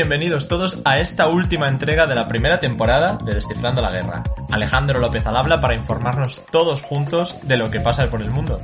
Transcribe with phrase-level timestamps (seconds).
[0.00, 4.22] Bienvenidos todos a esta última entrega de la primera temporada de Descifrando la Guerra.
[4.50, 8.62] Alejandro López al habla para informarnos todos juntos de lo que pasa por el mundo.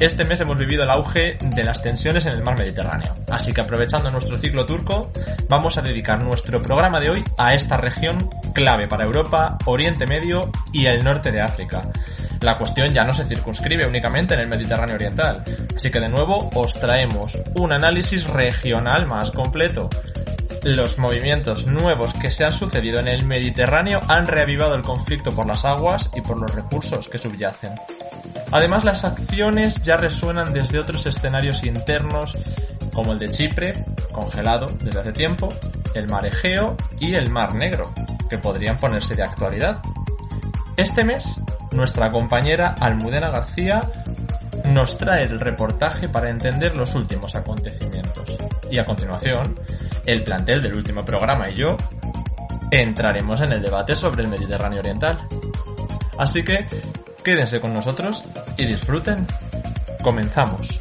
[0.00, 3.60] Este mes hemos vivido el auge de las tensiones en el mar Mediterráneo, así que
[3.60, 5.12] aprovechando nuestro ciclo turco,
[5.48, 8.18] vamos a dedicar nuestro programa de hoy a esta región
[8.52, 11.82] clave para Europa, Oriente Medio y el norte de África.
[12.40, 15.44] La cuestión ya no se circunscribe únicamente en el Mediterráneo Oriental,
[15.76, 19.88] así que de nuevo os traemos un análisis regional más completo
[20.64, 25.46] los movimientos nuevos que se han sucedido en el Mediterráneo han reavivado el conflicto por
[25.46, 27.72] las aguas y por los recursos que subyacen.
[28.52, 32.36] Además, las acciones ya resuenan desde otros escenarios internos
[32.92, 33.72] como el de Chipre,
[34.12, 35.48] congelado desde hace tiempo,
[35.94, 37.92] el mar Egeo y el mar Negro,
[38.28, 39.80] que podrían ponerse de actualidad.
[40.76, 41.40] Este mes,
[41.72, 43.82] nuestra compañera Almudena García
[44.66, 48.38] nos trae el reportaje para entender los últimos acontecimientos.
[48.70, 49.54] Y a continuación,
[50.06, 51.76] el plantel del último programa y yo
[52.70, 55.28] entraremos en el debate sobre el Mediterráneo Oriental.
[56.18, 56.66] Así que
[57.22, 58.24] quédense con nosotros
[58.56, 59.26] y disfruten.
[60.02, 60.80] Comenzamos.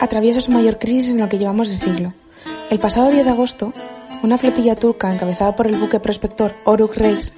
[0.00, 2.14] Atraviesa su mayor crisis en lo que llevamos de siglo.
[2.70, 3.72] El pasado 10 de agosto,
[4.22, 7.32] una flotilla turca encabezada por el buque prospector Oruk Reis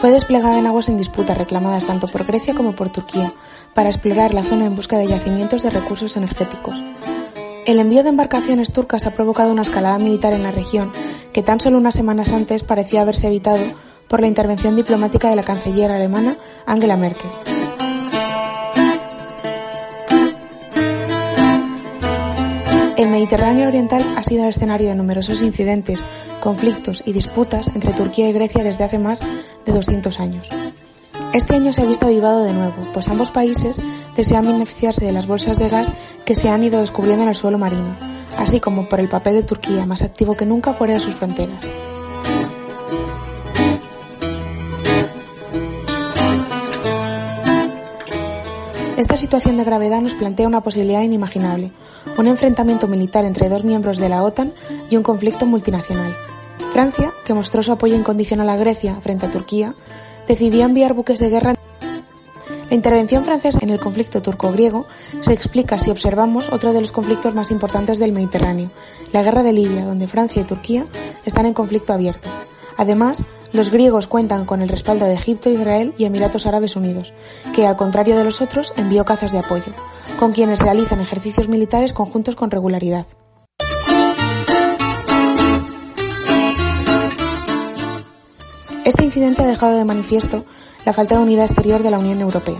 [0.00, 3.32] fue desplegada en aguas en disputa reclamadas tanto por Grecia como por Turquía
[3.74, 6.80] para explorar la zona en busca de yacimientos de recursos energéticos.
[7.66, 10.92] El envío de embarcaciones turcas ha provocado una escalada militar en la región
[11.32, 13.64] que tan solo unas semanas antes parecía haberse evitado
[14.08, 16.36] por la intervención diplomática de la canciller alemana
[16.66, 17.57] Angela Merkel.
[22.98, 26.02] El Mediterráneo oriental ha sido el escenario de numerosos incidentes,
[26.40, 29.20] conflictos y disputas entre Turquía y Grecia desde hace más
[29.64, 30.48] de 200 años.
[31.32, 33.80] Este año se ha visto avivado de nuevo, pues ambos países
[34.16, 35.92] desean beneficiarse de las bolsas de gas
[36.24, 37.96] que se han ido descubriendo en el suelo marino,
[38.36, 41.64] así como por el papel de Turquía, más activo que nunca fuera de sus fronteras.
[48.98, 51.70] Esta situación de gravedad nos plantea una posibilidad inimaginable,
[52.16, 54.52] un enfrentamiento militar entre dos miembros de la OTAN
[54.90, 56.16] y un conflicto multinacional.
[56.72, 59.72] Francia, que mostró su apoyo incondicional a Grecia frente a Turquía,
[60.26, 61.54] decidió enviar buques de guerra.
[62.68, 64.86] La intervención francesa en el conflicto turco-griego
[65.20, 68.72] se explica si observamos otro de los conflictos más importantes del Mediterráneo,
[69.12, 70.86] la guerra de Libia, donde Francia y Turquía
[71.24, 72.28] están en conflicto abierto.
[72.76, 73.22] Además,
[73.52, 77.12] los griegos cuentan con el respaldo de Egipto, Israel y Emiratos Árabes Unidos,
[77.54, 79.72] que, al contrario de los otros, envió cazas de apoyo,
[80.18, 83.06] con quienes realizan ejercicios militares conjuntos con regularidad.
[88.84, 90.44] Este incidente ha dejado de manifiesto
[90.86, 92.58] la falta de unidad exterior de la Unión Europea.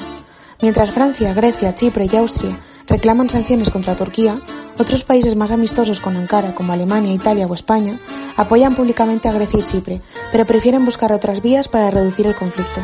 [0.61, 4.39] Mientras Francia, Grecia, Chipre y Austria reclaman sanciones contra Turquía,
[4.79, 7.99] otros países más amistosos con Ankara, como Alemania, Italia o España,
[8.37, 12.81] apoyan públicamente a Grecia y Chipre, pero prefieren buscar otras vías para reducir el conflicto.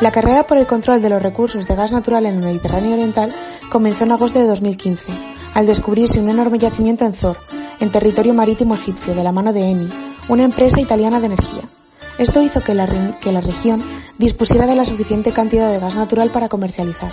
[0.00, 3.34] La carrera por el control de los recursos de gas natural en el Mediterráneo Oriental
[3.70, 5.12] comenzó en agosto de 2015,
[5.52, 7.36] al descubrirse un enorme yacimiento en Zor,
[7.80, 9.88] en territorio marítimo egipcio, de la mano de Eni,
[10.28, 11.79] una empresa italiana de energía.
[12.20, 13.82] Esto hizo que la, región
[14.18, 17.10] dispusiera de la suficiente cantidad de gas natural para comercializar.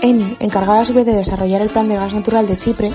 [0.00, 2.92] Eni, encargada a su vez de desarrollar el plan de gas natural de Chipre,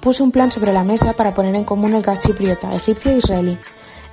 [0.00, 3.18] puso un plan sobre la mesa para poner en común el gas chipriota, egipcio e
[3.18, 3.58] israelí.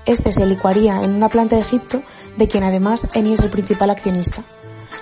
[0.05, 2.03] Este se licuaría en una planta de Egipto,
[2.35, 4.43] de quien además Eni es el principal accionista.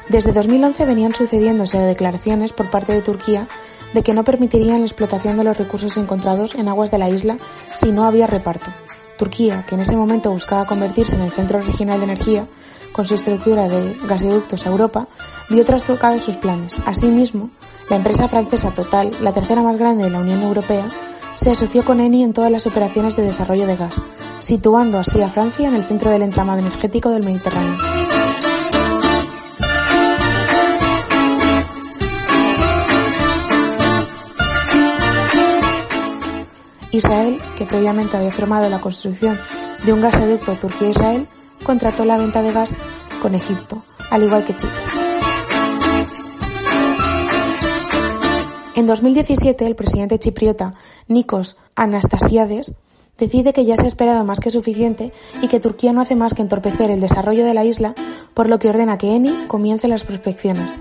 [0.07, 3.47] Desde 2011 venían sucediéndose declaraciones por parte de Turquía
[3.95, 7.39] de que no permitirían la explotación de los recursos encontrados en aguas de la isla
[7.73, 8.69] si no había reparto.
[9.21, 12.47] Turquía, que en ese momento buscaba convertirse en el centro regional de energía,
[12.91, 15.07] con su estructura de gasoductos a Europa,
[15.47, 16.73] vio trastocados sus planes.
[16.87, 17.51] Asimismo,
[17.87, 20.89] la empresa francesa Total, la tercera más grande de la Unión Europea,
[21.35, 24.01] se asoció con Eni en todas las operaciones de desarrollo de gas,
[24.39, 27.77] situando así a Francia en el centro del entramado energético del Mediterráneo.
[36.91, 39.37] Israel, que previamente había firmado la construcción
[39.85, 41.27] de un gasoducto Turquía-Israel,
[41.63, 42.75] contrató la venta de gas
[43.21, 44.81] con Egipto, al igual que Chipre.
[48.75, 50.73] En 2017, el presidente chipriota
[51.07, 52.73] Nikos Anastasiades
[53.17, 55.11] decide que ya se ha esperado más que suficiente
[55.41, 57.93] y que Turquía no hace más que entorpecer el desarrollo de la isla,
[58.33, 60.75] por lo que ordena que Eni comience las prospecciones.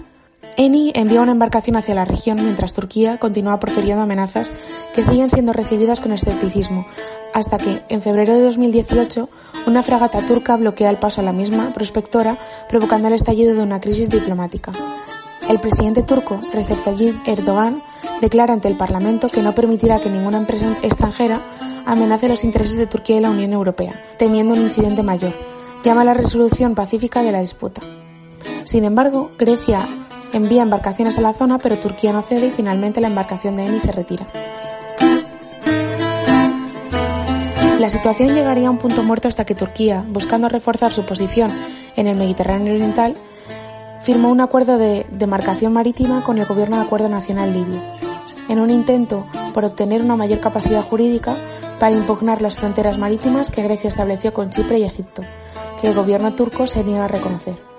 [0.61, 4.53] ENI envía una embarcación hacia la región mientras Turquía continúa profiriendo amenazas
[4.95, 6.85] que siguen siendo recibidas con escepticismo,
[7.33, 9.31] hasta que, en febrero de 2018,
[9.67, 12.37] una fragata turca bloquea el paso a la misma prospectora,
[12.69, 14.73] provocando el estallido de una crisis diplomática.
[15.49, 17.83] El presidente turco, Recep Tayyip Erdogan,
[18.21, 21.41] declara ante el Parlamento que no permitirá que ninguna empresa extranjera
[21.87, 25.33] amenace los intereses de Turquía y la Unión Europea, temiendo un incidente mayor.
[25.83, 27.81] Llama a la resolución pacífica de la disputa.
[28.67, 29.89] Sin embargo, Grecia
[30.33, 33.81] envía embarcaciones a la zona, pero Turquía no cede y finalmente la embarcación de Eni
[33.81, 34.27] se retira.
[37.81, 41.51] La situación llegaría a un punto muerto hasta que Turquía, buscando reforzar su posición
[41.97, 43.17] en el Mediterráneo Oriental,
[44.03, 47.81] firmó un acuerdo de demarcación marítima con el Gobierno de Acuerdo Nacional Libio,
[48.49, 51.37] en un intento por obtener una mayor capacidad jurídica
[51.79, 55.23] para impugnar las fronteras marítimas que Grecia estableció con Chipre y Egipto,
[55.81, 57.70] que el gobierno turco se niega a reconocer.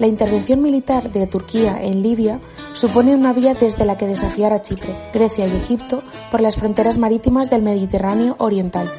[0.00, 2.40] La intervención militar de Turquía en Libia
[2.72, 6.96] supone una vía desde la que desafiar a Chipre, Grecia y Egipto por las fronteras
[6.96, 8.90] marítimas del Mediterráneo Oriental.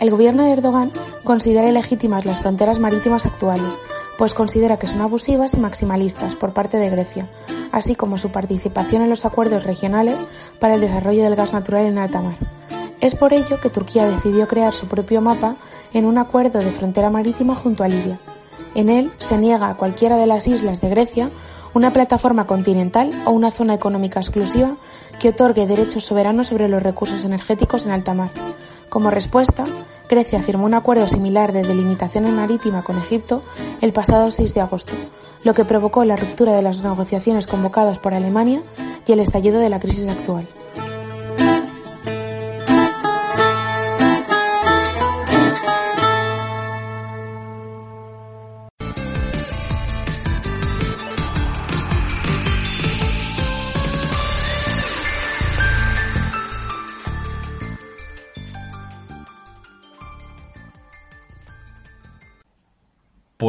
[0.00, 0.90] El gobierno de Erdogan
[1.22, 3.78] considera ilegítimas las fronteras marítimas actuales,
[4.18, 7.30] pues considera que son abusivas y maximalistas por parte de Grecia,
[7.70, 10.24] así como su participación en los acuerdos regionales
[10.58, 12.34] para el desarrollo del gas natural en alta mar.
[13.00, 15.54] Es por ello que Turquía decidió crear su propio mapa
[15.92, 18.18] en un acuerdo de frontera marítima junto a Libia.
[18.76, 21.30] En él se niega a cualquiera de las islas de Grecia
[21.72, 24.76] una plataforma continental o una zona económica exclusiva
[25.18, 28.30] que otorgue derechos soberanos sobre los recursos energéticos en alta mar.
[28.90, 29.64] Como respuesta,
[30.10, 33.42] Grecia firmó un acuerdo similar de delimitación marítima con Egipto
[33.80, 34.92] el pasado 6 de agosto,
[35.42, 38.60] lo que provocó la ruptura de las negociaciones convocadas por Alemania
[39.06, 40.46] y el estallido de la crisis actual.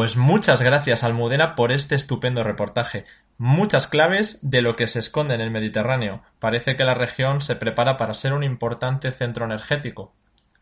[0.08, 3.04] Pues muchas gracias Almudena por este estupendo reportaje.
[3.38, 6.22] Muchas claves de lo que se esconde en el Mediterráneo.
[6.40, 10.14] Parece que la región se prepara para ser un importante centro energético,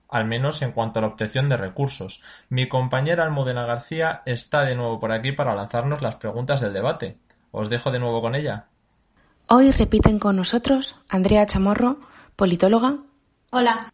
[0.10, 2.24] al menos en cuanto a la obtención de recursos.
[2.50, 7.20] Mi compañera Almudena García está de nuevo por aquí para lanzarnos las preguntas del debate.
[7.52, 8.66] Os dejo de nuevo con ella.
[9.48, 12.00] Hoy repiten con nosotros Andrea Chamorro,
[12.36, 12.98] politóloga.
[13.52, 13.94] Hola.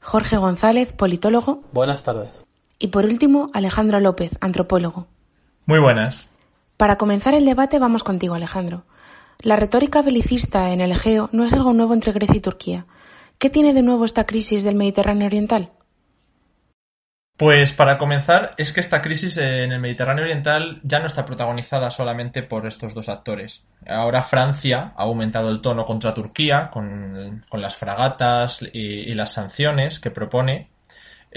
[0.00, 1.62] Jorge González, politólogo.
[1.72, 2.47] Buenas tardes.
[2.78, 5.06] Y por último, Alejandro López, antropólogo.
[5.66, 6.32] Muy buenas.
[6.76, 8.84] Para comenzar el debate vamos contigo, Alejandro.
[9.40, 12.86] La retórica belicista en el Egeo no es algo nuevo entre Grecia y Turquía.
[13.38, 15.70] ¿Qué tiene de nuevo esta crisis del Mediterráneo Oriental?
[17.36, 21.88] Pues para comenzar, es que esta crisis en el Mediterráneo Oriental ya no está protagonizada
[21.92, 23.64] solamente por estos dos actores.
[23.86, 30.10] Ahora Francia ha aumentado el tono contra Turquía con, las fragatas y las sanciones que
[30.10, 30.68] propone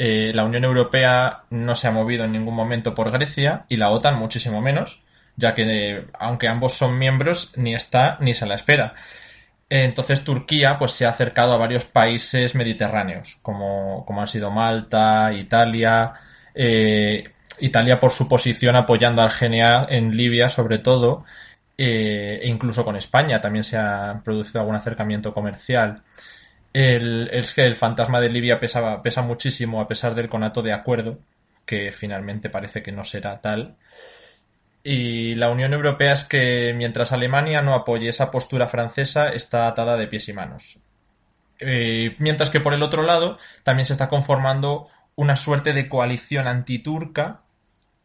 [0.04, 3.92] eh, la Unión Europea no se ha movido en ningún momento por Grecia y la
[3.92, 5.04] OTAN muchísimo menos,
[5.36, 8.96] ya que aunque ambos son miembros, ni está ni se la espera.
[9.70, 15.34] Entonces Turquía pues se ha acercado a varios países mediterráneos, como, como han sido Malta,
[15.34, 16.14] Italia,
[16.56, 21.26] eh, Italia por su posición apoyando al GNA en Libia sobre todo,
[21.78, 26.02] eh, e incluso con España también se ha producido algún acercamiento comercial.
[26.74, 30.74] El, es que el fantasma de Libia pesaba, pesa muchísimo a pesar del conato de
[30.74, 31.20] acuerdo,
[31.66, 33.78] que finalmente parece que no será tal.
[34.84, 39.98] Y la Unión Europea es que mientras Alemania no apoye esa postura francesa, está atada
[39.98, 40.80] de pies y manos.
[41.60, 46.48] Eh, mientras que por el otro lado también se está conformando una suerte de coalición
[46.48, 47.42] antiturca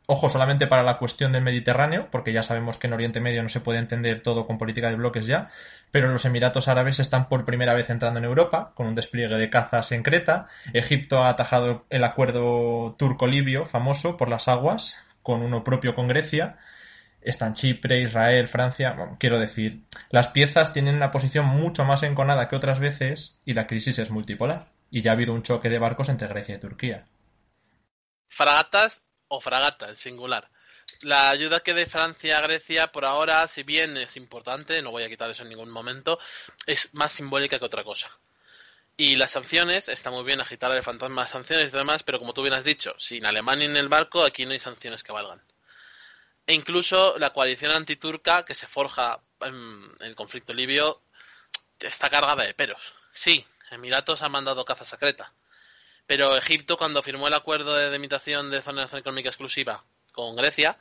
[0.08, 3.48] Ojo, solamente para la cuestión del Mediterráneo, porque ya sabemos que en Oriente Medio no
[3.48, 5.48] se puede entender todo con política de bloques ya,
[5.90, 9.50] pero los Emiratos Árabes están por primera vez entrando en Europa, con un despliegue de
[9.50, 10.46] cazas en Creta.
[10.72, 16.56] Egipto ha atajado el acuerdo turco-libio, famoso por las aguas, con uno propio con Grecia.
[17.20, 18.94] Están Chipre, Israel, Francia.
[19.18, 23.66] quiero decir, las piezas tienen una posición mucho más enconada que otras veces y la
[23.66, 24.70] crisis es multipolar.
[24.88, 27.06] Y ya ha habido un choque de barcos entre Grecia y Turquía.
[28.28, 30.48] Fragatas o fragata en singular.
[31.00, 35.02] La ayuda que de Francia a Grecia por ahora, si bien es importante, no voy
[35.02, 36.18] a quitar eso en ningún momento,
[36.66, 38.10] es más simbólica que otra cosa.
[38.96, 42.32] Y las sanciones, está muy bien agitar el fantasma de sanciones y demás, pero como
[42.32, 45.42] tú bien has dicho, sin Alemania en el barco, aquí no hay sanciones que valgan.
[46.46, 51.02] E incluso la coalición antiturca que se forja en el conflicto libio
[51.80, 52.94] está cargada de peros.
[53.12, 55.32] Sí, Emiratos ha mandado caza secreta.
[56.06, 60.78] Pero Egipto, cuando firmó el acuerdo de delimitación de zona económica exclusiva con Grecia,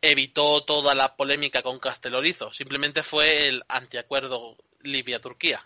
[0.00, 2.52] evitó toda la polémica con Castelorizo.
[2.52, 5.64] Simplemente fue el antiacuerdo Libia-Turquía.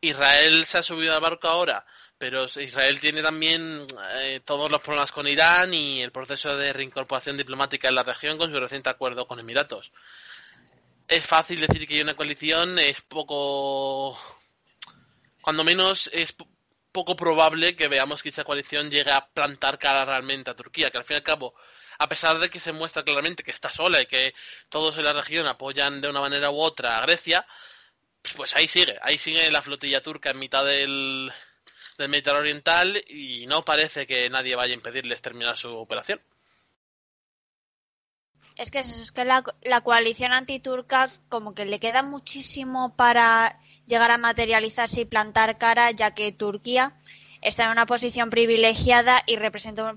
[0.00, 1.84] Israel se ha subido al barco ahora,
[2.16, 3.86] pero Israel tiene también
[4.20, 8.38] eh, todos los problemas con Irán y el proceso de reincorporación diplomática en la región
[8.38, 9.92] con su reciente acuerdo con Emiratos.
[11.06, 14.18] Es fácil decir que hay una coalición, es poco.
[15.40, 16.34] Cuando menos es
[16.92, 20.98] poco probable que veamos que esa coalición llegue a plantar cara realmente a Turquía, que
[20.98, 21.54] al fin y al cabo
[21.98, 24.32] a pesar de que se muestra claramente que está sola y que
[24.68, 27.44] todos en la región apoyan de una manera u otra a Grecia,
[28.36, 31.32] pues ahí sigue, ahí sigue la flotilla turca en mitad del,
[31.98, 36.20] del Mediterráneo Oriental y no parece que nadie vaya a impedirles terminar su operación.
[38.54, 44.10] Es que es, que la, la coalición antiturca como que le queda muchísimo para llegar
[44.10, 46.94] a materializarse y plantar cara, ya que Turquía
[47.40, 49.96] está en una posición privilegiada y representa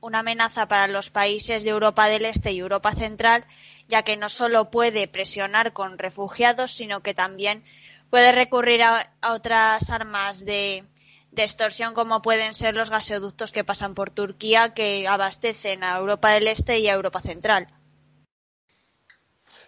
[0.00, 3.44] una amenaza para los países de Europa del Este y Europa Central,
[3.88, 7.64] ya que no solo puede presionar con refugiados, sino que también
[8.10, 10.84] puede recurrir a, otras armas de,
[11.30, 16.30] de, extorsión como pueden ser los gasoductos que pasan por Turquía que abastecen a Europa
[16.30, 17.68] del Este y a Europa Central.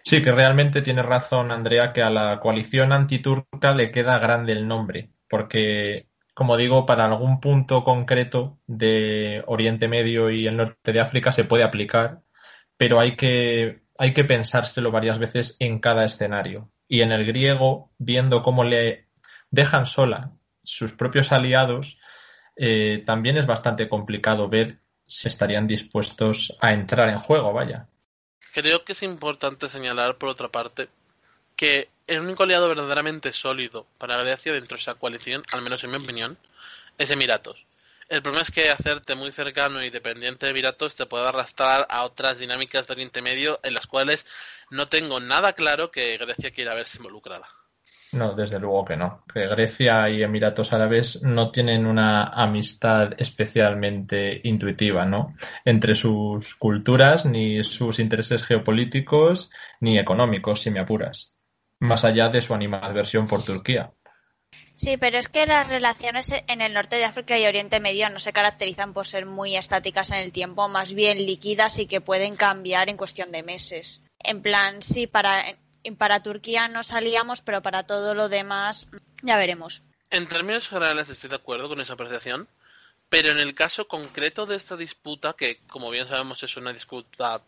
[0.05, 4.67] Sí, que realmente tiene razón Andrea que a la coalición antiturca le queda grande el
[4.67, 10.99] nombre, porque como digo, para algún punto concreto de Oriente Medio y el norte de
[10.99, 12.21] África se puede aplicar,
[12.77, 16.71] pero hay que, hay que pensárselo varias veces en cada escenario.
[16.89, 19.07] Y en el griego, viendo cómo le
[19.49, 21.97] dejan sola sus propios aliados,
[22.57, 27.87] eh, también es bastante complicado ver si estarían dispuestos a entrar en juego, vaya.
[28.55, 30.87] Creo que es importante señalar, por otra parte,
[31.57, 35.91] que el único aliado verdaderamente sólido para Grecia dentro de esa coalición, al menos en
[35.91, 36.37] mi opinión,
[36.97, 37.65] es Emiratos.
[38.07, 42.05] El problema es que hacerte muy cercano y dependiente de Emiratos te puede arrastrar a
[42.05, 44.25] otras dinámicas de Oriente Medio en las cuales
[44.69, 47.49] no tengo nada claro que Grecia quiera verse involucrada.
[48.15, 49.23] No, desde luego que no.
[49.31, 55.35] Que Grecia y Emiratos Árabes no tienen una amistad especialmente intuitiva, ¿no?
[55.63, 61.35] Entre sus culturas, ni sus intereses geopolíticos, ni económicos, si me apuras
[61.79, 63.91] más allá de su animadversión por Turquía.
[64.75, 68.19] Sí, pero es que las relaciones en el norte de África y Oriente Medio no
[68.19, 72.35] se caracterizan por ser muy estáticas en el tiempo, más bien líquidas y que pueden
[72.35, 74.03] cambiar en cuestión de meses.
[74.19, 75.57] En plan, sí, para,
[75.97, 78.89] para Turquía no salíamos, pero para todo lo demás
[79.21, 79.83] ya veremos.
[80.09, 82.47] En términos generales estoy de acuerdo con esa apreciación,
[83.09, 87.41] pero en el caso concreto de esta disputa, que como bien sabemos es una disputa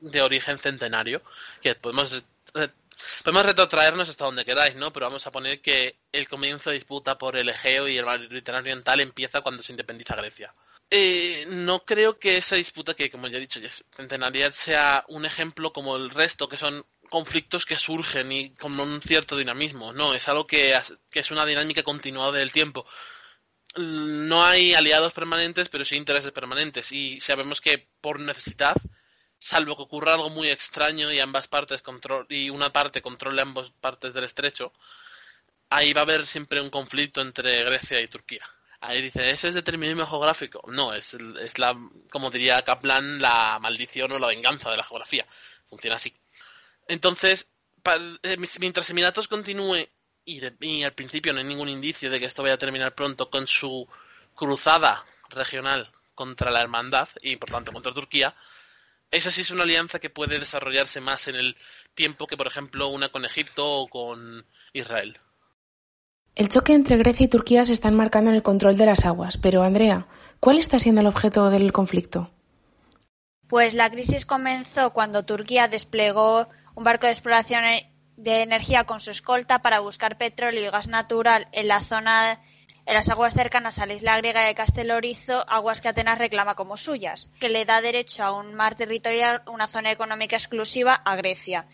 [0.00, 1.22] de origen centenario,
[1.62, 2.22] que podemos
[3.22, 4.92] Podemos retrotraernos hasta donde queráis, ¿no?
[4.92, 8.72] Pero vamos a poner que el comienzo de disputa por el Egeo y el Mediterráneo
[8.72, 10.54] Oriental empieza cuando se independiza Grecia.
[10.88, 15.04] Eh, no creo que esa disputa, que como ya he dicho, ya es centenaria, sea
[15.08, 19.92] un ejemplo como el resto, que son conflictos que surgen y con un cierto dinamismo.
[19.92, 20.78] No, es algo que,
[21.10, 22.86] que es una dinámica continuada del tiempo.
[23.76, 26.92] No hay aliados permanentes, pero sí intereses permanentes.
[26.92, 28.76] Y sabemos que por necesidad
[29.38, 33.70] salvo que ocurra algo muy extraño y ambas partes control y una parte controle ambas
[33.80, 34.72] partes del estrecho,
[35.70, 38.44] ahí va a haber siempre un conflicto entre Grecia y Turquía.
[38.80, 40.62] Ahí dice, ¿eso es determinismo geográfico?
[40.68, 41.76] No, es, es la,
[42.10, 45.26] como diría Kaplan, la maldición o la venganza de la geografía.
[45.68, 46.14] Funciona así.
[46.88, 47.48] Entonces,
[48.22, 49.88] eh, mientras Emiratos continúe,
[50.24, 53.30] y, y al principio no hay ningún indicio de que esto vaya a terminar pronto
[53.30, 53.86] con su
[54.34, 58.34] cruzada regional contra la hermandad y por tanto contra Turquía,
[59.10, 61.56] esa sí es una alianza que puede desarrollarse más en el
[61.94, 65.18] tiempo que, por ejemplo, una con Egipto o con Israel.
[66.34, 69.38] El choque entre Grecia y Turquía se está enmarcando en el control de las aguas,
[69.38, 70.06] pero Andrea,
[70.40, 72.30] ¿cuál está siendo el objeto del conflicto?
[73.48, 77.64] Pues la crisis comenzó cuando Turquía desplegó un barco de exploración
[78.16, 82.40] de energía con su escolta para buscar petróleo y gas natural en la zona
[82.84, 86.76] en las aguas cercanas a la isla griega de Castelorizo, aguas que Atenas reclama como
[86.76, 91.66] suyas, que le da derecho a un mar territorial, una zona económica exclusiva a Grecia,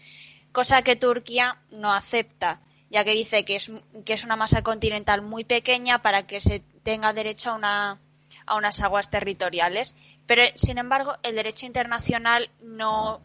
[0.53, 3.71] cosa que Turquía no acepta, ya que dice que es,
[4.07, 8.01] que es una masa continental muy pequeña para que se tenga derecho a, una,
[8.47, 9.95] a unas aguas territoriales.
[10.27, 13.21] Pero, sin embargo, el derecho internacional no,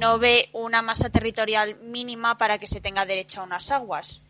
[0.00, 4.22] no ve una masa territorial mínima para que se tenga derecho a unas aguas.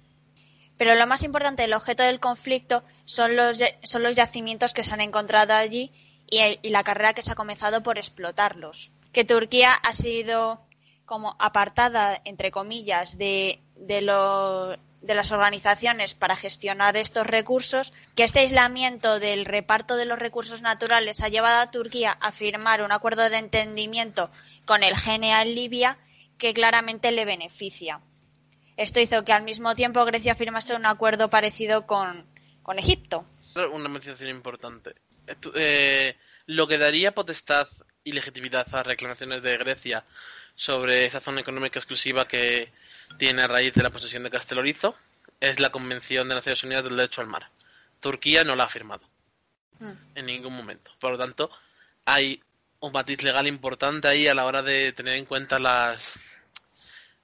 [0.76, 4.92] Pero lo más importante, el objeto del conflicto, son los, son los yacimientos que se
[4.92, 5.92] han encontrado allí
[6.28, 8.90] y, la carrera que se ha comenzado por explotarlos.
[9.12, 10.58] Que Turquía ha sido
[11.06, 18.40] como apartada, entre comillas, de, de, de las organizaciones para gestionar estos recursos, que este
[18.40, 23.28] aislamiento del reparto de los recursos naturales ha llevado a Turquía a firmar un acuerdo
[23.28, 24.30] de entendimiento
[24.64, 25.98] con el GNA en Libia
[26.38, 28.00] que claramente le beneficia.
[28.76, 32.26] Esto hizo que al mismo tiempo Grecia firmase un acuerdo parecido con,
[32.62, 33.26] con Egipto.
[33.72, 34.94] Una mencionación importante.
[35.54, 37.68] Eh, lo que daría potestad
[38.04, 40.04] y legitimidad a reclamaciones de Grecia
[40.54, 42.72] sobre esa zona económica exclusiva que
[43.18, 44.96] tiene a raíz de la posesión de Castelorizo
[45.40, 47.50] es la Convención de Naciones Unidas del Derecho al Mar.
[48.00, 49.02] Turquía no la ha firmado
[49.78, 49.92] hmm.
[50.14, 50.92] en ningún momento.
[50.98, 51.50] Por lo tanto,
[52.04, 52.42] hay
[52.80, 56.18] un matiz legal importante ahí a la hora de tener en cuenta las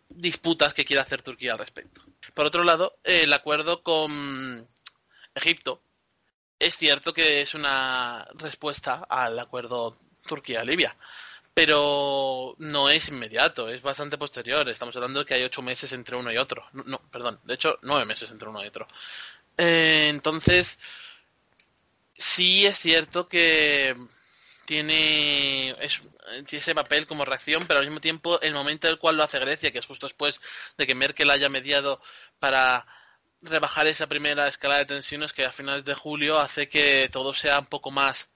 [0.09, 2.03] disputas que quiere hacer Turquía al respecto.
[2.35, 4.67] Por otro lado, el acuerdo con
[5.35, 5.83] Egipto
[6.59, 9.97] es cierto que es una respuesta al acuerdo
[10.27, 10.97] Turquía-Libia,
[11.53, 14.69] pero no es inmediato, es bastante posterior.
[14.69, 16.67] Estamos hablando de que hay ocho meses entre uno y otro.
[16.73, 18.87] No, perdón, de hecho, nueve meses entre uno y otro.
[19.57, 20.79] Eh, entonces,
[22.15, 23.95] sí es cierto que
[24.67, 25.77] tiene
[26.51, 29.39] ese papel como reacción, pero al mismo tiempo el momento en el cual lo hace
[29.39, 30.41] Grecia, que es justo después
[30.77, 32.03] de que Merkel haya mediado
[32.39, 32.87] para
[33.43, 37.61] rebajar esa primera escala de tensiones que a finales de julio hace que todo sea
[37.61, 38.29] un poco más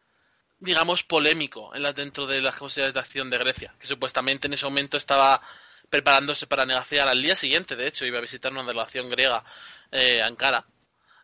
[0.60, 4.52] digamos polémico en la, dentro de las posibilidades de acción de Grecia, que supuestamente en
[4.52, 5.42] ese momento estaba
[5.88, 9.42] preparándose para negociar al día siguiente, de hecho, iba a visitar una delegación griega
[9.90, 10.64] eh, Ankara,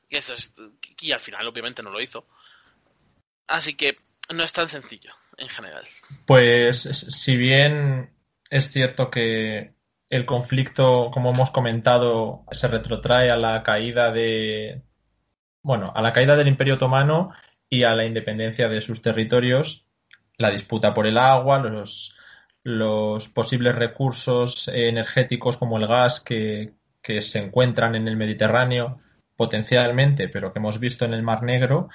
[0.09, 0.21] que
[1.01, 2.27] y al final obviamente no lo hizo.
[3.47, 3.99] Así que
[4.33, 5.85] no es tan sencillo en general.
[6.25, 8.11] Pues si bien
[8.51, 9.74] es cierto que
[10.09, 14.83] el conflicto, como hemos comentado, se retrotrae a la caída de
[15.66, 17.33] bueno, a la caída del Imperio Otomano
[17.68, 19.85] y a la independencia de sus territorios,
[20.38, 22.16] la disputa por el agua, los,
[22.62, 29.01] los posibles recursos energéticos como el gas que, que se encuentran en el Mediterráneo
[29.35, 31.88] potencialmente, pero que hemos visto en el Mar Negro,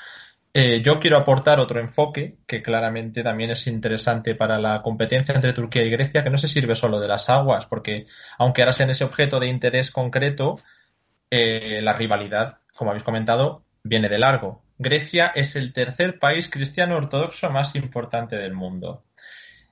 [0.53, 5.53] eh, yo quiero aportar otro enfoque que claramente también es interesante para la competencia entre
[5.53, 8.05] Turquía y Grecia, que no se sirve solo de las aguas, porque
[8.37, 10.59] aunque ahora sean ese objeto de interés concreto,
[11.29, 14.63] eh, la rivalidad, como habéis comentado, viene de largo.
[14.77, 19.05] Grecia es el tercer país cristiano ortodoxo más importante del mundo.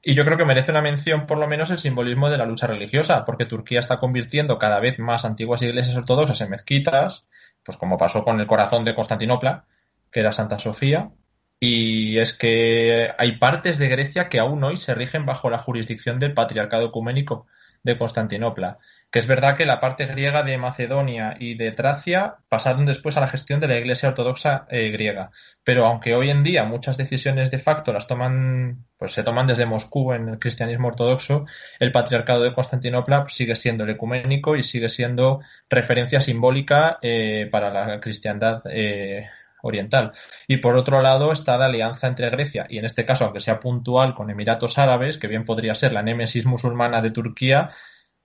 [0.02, 2.68] Y yo creo que merece una mención por lo menos el simbolismo de la lucha
[2.68, 7.28] religiosa, porque Turquía está convirtiendo cada vez más antiguas iglesias ortodoxas en mezquitas,
[7.64, 9.66] pues como pasó con el corazón de Constantinopla,
[10.12, 11.12] que era Santa Sofía,
[11.60, 16.20] y es que hay partes de Grecia que aún hoy se rigen bajo la jurisdicción
[16.20, 17.48] del Patriarcado Ecuménico
[17.84, 18.80] de Constantinopla.
[19.12, 23.22] Que es verdad que la parte griega de Macedonia y de Tracia pasaron después a
[23.22, 25.32] la gestión de la Iglesia Ortodoxa eh, griega.
[25.64, 29.66] Pero aunque hoy en día muchas decisiones de facto las toman, pues se toman desde
[29.66, 31.46] Moscú en el cristianismo ortodoxo,
[31.80, 37.72] el Patriarcado de Constantinopla sigue siendo el ecuménico y sigue siendo referencia simbólica eh, para
[37.72, 39.28] la cristiandad eh,
[39.62, 40.14] oriental.
[40.48, 43.60] Y por otro lado está la alianza entre Grecia y en este caso, aunque sea
[43.60, 47.70] puntual, con Emiratos Árabes, que bien podría ser la némesis musulmana de Turquía,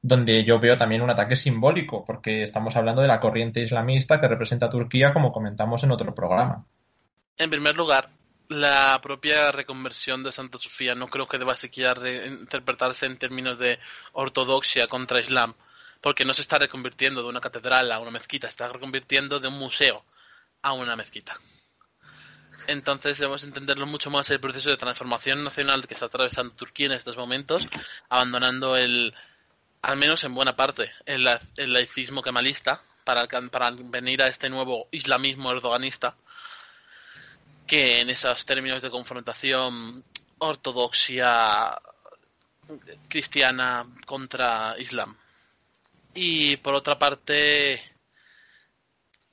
[0.00, 4.28] donde yo veo también un ataque simbólico, porque estamos hablando de la corriente islamista que
[4.28, 6.66] representa a Turquía, como comentamos en otro programa.
[7.38, 8.10] En primer lugar,
[8.48, 13.78] la propia reconversión de Santa Sofía no creo que deba siquiera interpretarse en términos de
[14.12, 15.54] ortodoxia contra Islam,
[16.00, 19.58] porque no se está reconvirtiendo de una catedral a una mezquita, está reconvirtiendo de un
[19.58, 20.04] museo
[20.64, 21.38] a una mezquita.
[22.66, 26.92] Entonces debemos entenderlo mucho más el proceso de transformación nacional que está atravesando Turquía en
[26.92, 27.68] estos momentos,
[28.08, 29.14] abandonando el,
[29.82, 31.24] al menos en buena parte, el,
[31.56, 36.16] laicismo kemalista para, para venir a este nuevo islamismo erdoganista,
[37.66, 40.02] que en esos términos de confrontación
[40.38, 41.78] ortodoxia
[43.08, 45.14] cristiana contra islam.
[46.14, 47.93] Y por otra parte,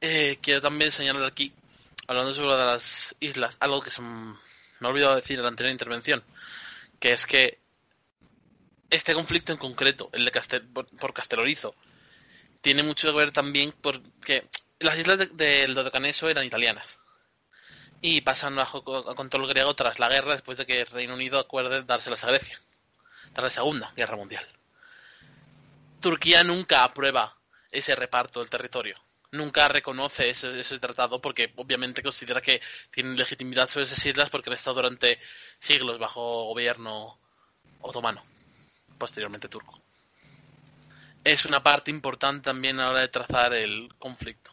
[0.02, 1.54] eh, quiero también señalar aquí,
[2.08, 4.36] hablando sobre las islas, algo que se me
[4.82, 6.24] ha olvidado decir en la anterior intervención,
[7.00, 7.60] que es que
[8.90, 11.76] este conflicto en concreto, el de por, Castelorizo,
[12.62, 14.48] tiene mucho que ver también porque
[14.80, 17.00] las islas del Dodecaneso eran italianas
[18.02, 18.84] y pasan bajo
[19.16, 22.60] control griego tras la guerra después de que el Reino Unido acuerde dárselas a Grecia,
[23.34, 24.48] tras la Segunda Guerra Mundial.
[26.02, 27.38] Turquía nunca aprueba
[27.72, 28.98] ese reparto del territorio
[29.32, 34.50] nunca reconoce ese, ese, tratado porque obviamente considera que tienen legitimidad sobre esas islas porque
[34.50, 35.20] han estado durante
[35.60, 37.18] siglos bajo gobierno
[37.82, 38.24] otomano,
[38.98, 39.80] posteriormente turco.
[41.24, 44.52] Es una parte importante también a la hora de trazar el conflicto.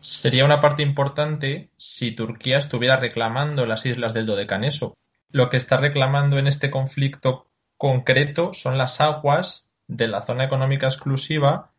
[0.00, 4.94] Sería una parte importante si Turquía estuviera reclamando las islas del Dodecaneso.
[5.30, 10.86] Lo que está reclamando en este conflicto concreto son las aguas de la zona económica
[10.86, 11.69] exclusiva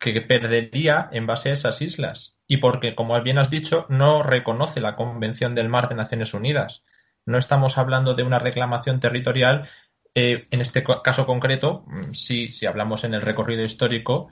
[0.00, 4.80] que perdería en base a esas islas y porque, como bien has dicho, no reconoce
[4.80, 6.82] la Convención del Mar de Naciones Unidas.
[7.26, 9.68] No estamos hablando de una reclamación territorial.
[10.14, 14.28] Eh, en este caso concreto, mm, sí, si hablamos en el recorrido histórico,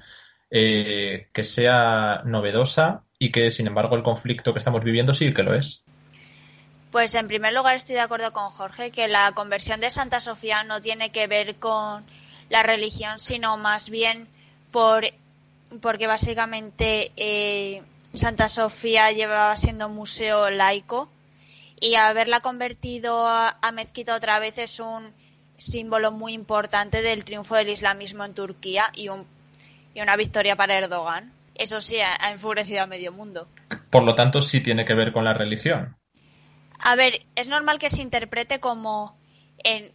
[0.50, 5.42] eh, que sea novedosa y que, sin embargo, el conflicto que estamos viviendo sí que
[5.42, 5.84] lo es.
[6.90, 10.64] Pues en primer lugar estoy de acuerdo con Jorge que la conversión de Santa Sofía
[10.64, 12.04] no tiene que ver con
[12.48, 14.26] la religión, sino más bien
[14.70, 15.04] por
[15.80, 17.82] porque básicamente eh,
[18.14, 21.10] Santa Sofía llevaba siendo museo laico
[21.80, 25.12] y haberla convertido a, mezquita otra vez es un
[25.56, 29.26] símbolo muy importante del triunfo del islamismo en Turquía y, un,
[29.94, 31.32] y una victoria para Erdogan.
[31.54, 33.48] Eso sí, ha, ha enfurecido a medio mundo.
[33.90, 35.96] Por lo tanto, sí tiene que ver con la religión.
[36.78, 39.18] A ver, es normal que se interprete como
[39.58, 39.92] en,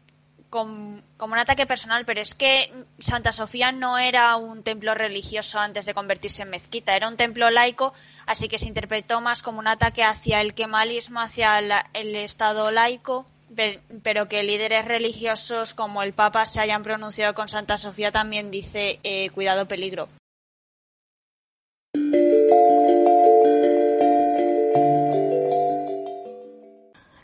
[0.53, 5.87] como, un ataque personal, pero es que Santa Sofía no era un templo religioso antes
[5.87, 7.95] de convertirse en mezquita, era un templo laico,
[8.27, 13.25] así que se interpretó más como un ataque hacia el kemalismo, hacia el Estado laico,
[14.03, 18.99] pero que líderes religiosos como el Papa se hayan pronunciado con Santa Sofía también dice
[19.03, 20.07] eh, cuidado peligro.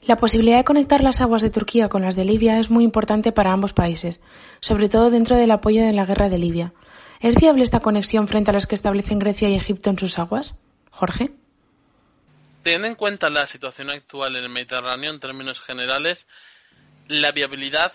[0.10, 3.32] La posibilidad de conectar las aguas de Turquía con las de Libia es muy importante
[3.32, 4.22] para ambos países,
[4.60, 6.74] sobre todo dentro del apoyo en la guerra de Libia.
[7.20, 10.66] ¿Es viable esta conexión frente a las que establecen Grecia y Egipto en sus aguas?
[10.90, 11.30] Jorge.
[12.64, 16.26] Teniendo en cuenta la situación actual en el Mediterráneo en términos generales,
[17.08, 17.94] la viabilidad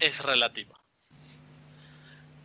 [0.00, 0.78] es relativa.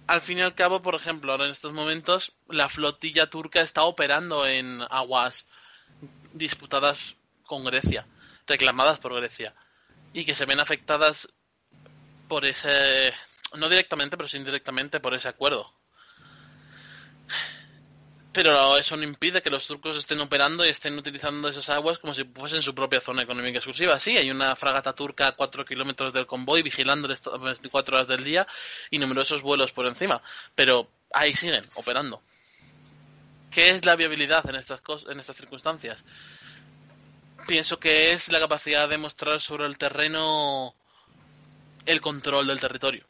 [0.07, 3.83] Al fin y al cabo, por ejemplo, ahora en estos momentos, la flotilla turca está
[3.83, 5.45] operando en aguas
[6.31, 8.07] disputadas con Grecia
[8.47, 9.53] reclamadas por Grecia
[10.13, 11.29] y que se ven afectadas
[12.27, 13.13] por ese,
[13.55, 15.71] no directamente, pero sí indirectamente por ese acuerdo.
[18.31, 22.13] Pero eso no impide que los turcos estén operando y estén utilizando esas aguas como
[22.13, 23.97] si fuesen su propia zona económica exclusiva.
[23.97, 28.25] Sí, hay una fragata turca a 4 kilómetros del convoy vigilando las 24 horas del
[28.25, 28.45] día
[28.91, 30.21] y numerosos vuelos por encima.
[30.53, 32.21] Pero ahí siguen operando.
[33.51, 36.03] ¿Qué es la viabilidad en estas, en estas circunstancias?
[37.47, 40.75] Pienso que es la capacidad de mostrar sobre el terreno
[41.85, 43.05] el control del territorio.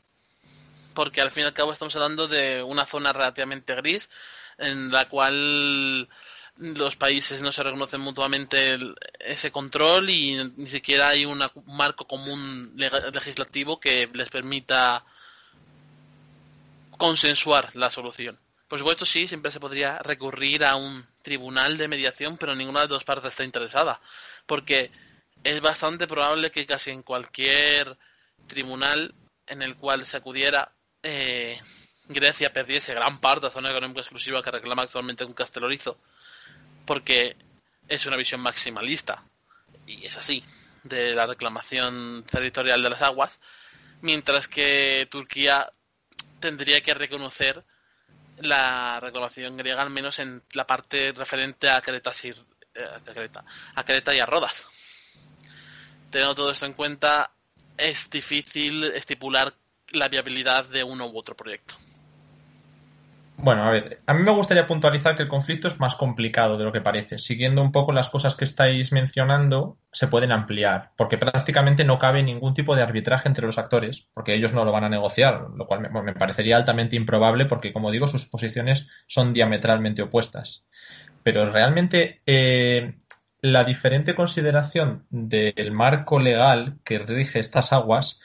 [0.94, 4.10] Porque al fin y al cabo estamos hablando de una zona relativamente gris
[4.58, 6.08] en la cual
[6.58, 8.78] los países no se reconocen mutuamente
[9.20, 15.04] ese control y ni siquiera hay un marco común legislativo que les permita
[16.98, 18.40] consensuar la solución.
[18.76, 22.88] Por supuesto, sí, siempre se podría recurrir a un tribunal de mediación, pero ninguna de
[22.88, 24.02] las dos partes está interesada,
[24.46, 24.92] porque
[25.46, 27.98] es bastante probable que casi en cualquier
[28.48, 29.16] tribunal
[29.48, 31.58] en el cual se acudiera eh,
[32.10, 35.98] Grecia perdiese gran parte de la zona económica exclusiva que reclama actualmente un Castelorizo,
[36.86, 37.38] porque
[37.88, 39.24] es una visión maximalista,
[39.88, 40.44] y es así,
[40.84, 43.40] de la reclamación territorial de las aguas,
[44.02, 45.72] mientras que Turquía
[46.42, 47.64] tendría que reconocer
[48.38, 52.86] la reclamación griega, al menos en la parte referente a Creta, eh,
[53.76, 54.68] a, Creta, y a Rodas.
[56.10, 57.32] Teniendo todo esto en cuenta,
[57.78, 59.54] es difícil estipular
[59.90, 61.76] la viabilidad de uno u otro proyecto.
[63.46, 66.64] Bueno, a ver, a mí me gustaría puntualizar que el conflicto es más complicado de
[66.64, 67.20] lo que parece.
[67.20, 72.24] Siguiendo un poco las cosas que estáis mencionando, se pueden ampliar, porque prácticamente no cabe
[72.24, 75.68] ningún tipo de arbitraje entre los actores, porque ellos no lo van a negociar, lo
[75.68, 80.66] cual me, parecería altamente improbable, porque, como digo, sus posiciones son diametralmente opuestas.
[81.22, 82.96] Pero realmente eh,
[83.42, 88.20] la diferente consideración del marco legal que rige estas aguas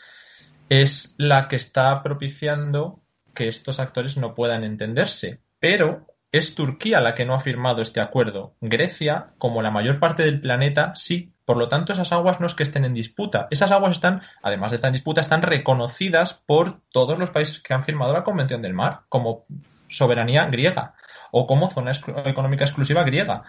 [0.71, 3.03] es la que está propiciando
[3.35, 8.01] que estos actores no puedan entenderse, pero es Turquía la que no ha firmado este
[8.01, 8.55] acuerdo.
[8.61, 11.33] Grecia, como la mayor parte del planeta, sí.
[11.45, 13.49] Por lo tanto, esas aguas no es que estén en disputa.
[13.51, 17.75] Esas aguas están, además de estar en disputa, están reconocidas por todos los países que
[17.75, 19.47] han firmado la Convención del Mar como
[19.88, 20.95] soberanía griega
[21.33, 21.90] o como zona
[22.25, 23.43] económica exclusiva griega.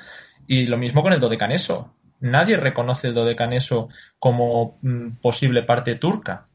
[0.47, 1.93] Y lo mismo con el Dodecaneso.
[2.19, 6.47] Nadie reconoce el Dodecaneso como mm, posible parte turca.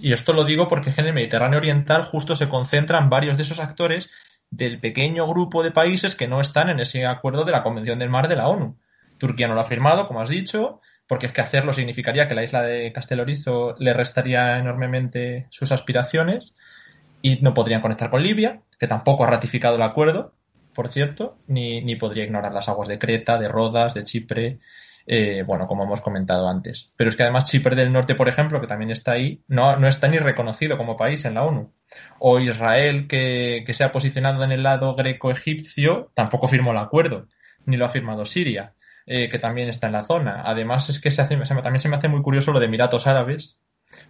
[0.00, 3.60] Y esto lo digo porque en el Mediterráneo Oriental justo se concentran varios de esos
[3.60, 4.10] actores
[4.50, 8.08] del pequeño grupo de países que no están en ese acuerdo de la Convención del
[8.10, 8.78] Mar de la ONU.
[9.18, 12.42] Turquía no lo ha firmado, como has dicho, porque es que hacerlo significaría que la
[12.42, 16.54] isla de Castelorizo le restaría enormemente sus aspiraciones
[17.20, 20.34] y no podrían conectar con Libia, que tampoco ha ratificado el acuerdo,
[20.74, 24.60] por cierto, ni, ni podría ignorar las aguas de Creta, de Rodas, de Chipre,
[25.12, 26.92] eh, bueno, como hemos comentado antes.
[26.94, 29.88] Pero es que además Chipre del Norte, por ejemplo, que también está ahí, no, no
[29.88, 31.72] está ni reconocido como país en la ONU.
[32.20, 37.26] O Israel, que, se ha posicionado en el lado greco-egipcio, tampoco firmó el acuerdo,
[37.66, 40.42] ni lo ha firmado Siria, eh, que también está en la zona.
[40.44, 43.60] Además, es que se hace, también se me hace muy curioso lo de Emiratos Árabes,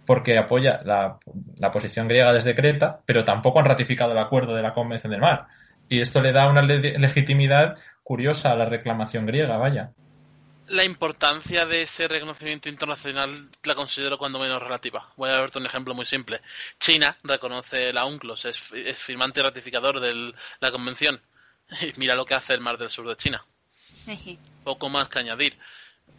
[0.05, 1.17] porque apoya la,
[1.57, 5.21] la posición griega desde Creta, pero tampoco han ratificado el acuerdo de la Convención del
[5.21, 5.47] Mar.
[5.89, 9.93] Y esto le da una legitimidad curiosa a la reclamación griega, vaya
[10.71, 15.11] la importancia de ese reconocimiento internacional la considero cuando menos relativa.
[15.17, 16.41] Voy a darte un ejemplo muy simple.
[16.79, 18.57] China reconoce la UNCLOS, es,
[18.97, 21.21] firmante y ratificador de la convención.
[21.81, 23.45] Y mira lo que hace el Mar del Sur de China.
[24.63, 25.57] Poco más que añadir.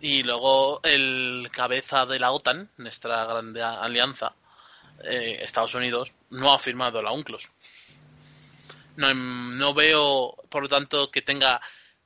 [0.00, 4.34] Y luego el cabeza de la OTAN, nuestra grande alianza,
[5.04, 7.48] eh, Estados Unidos, no ha firmado la UNCLOS.
[8.96, 11.60] No, no veo, por lo tanto, que tenga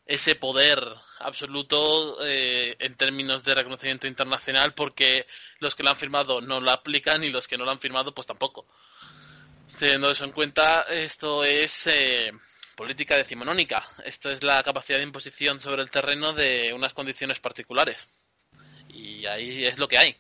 [0.07, 0.81] ese poder
[1.21, 5.27] absoluto eh, en términos de reconocimiento internacional porque
[5.59, 8.15] los que lo han firmado no lo aplican y los que no lo han firmado
[8.15, 8.67] pues tampoco.
[9.79, 12.33] Teniendo eso en cuenta, esto es eh,
[12.77, 13.85] política decimonónica.
[14.05, 18.07] Esto es la capacidad de imposición sobre el terreno de unas condiciones particulares.
[18.89, 20.17] Y ahí es lo que hay.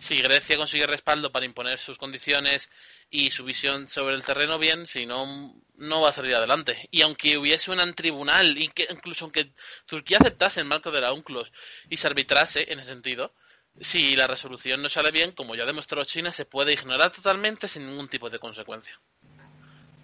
[0.00, 2.70] Si Grecia consigue respaldo para imponer sus condiciones
[3.10, 6.88] y su visión sobre el terreno bien, si no, no va a salir adelante.
[6.90, 9.52] Y aunque hubiese un tribunal, incluso aunque
[9.84, 11.52] Turquía aceptase el marco de la UNCLOS
[11.90, 13.34] y se arbitrase en ese sentido,
[13.78, 17.86] si la resolución no sale bien, como ya demostró China, se puede ignorar totalmente sin
[17.86, 18.98] ningún tipo de consecuencia.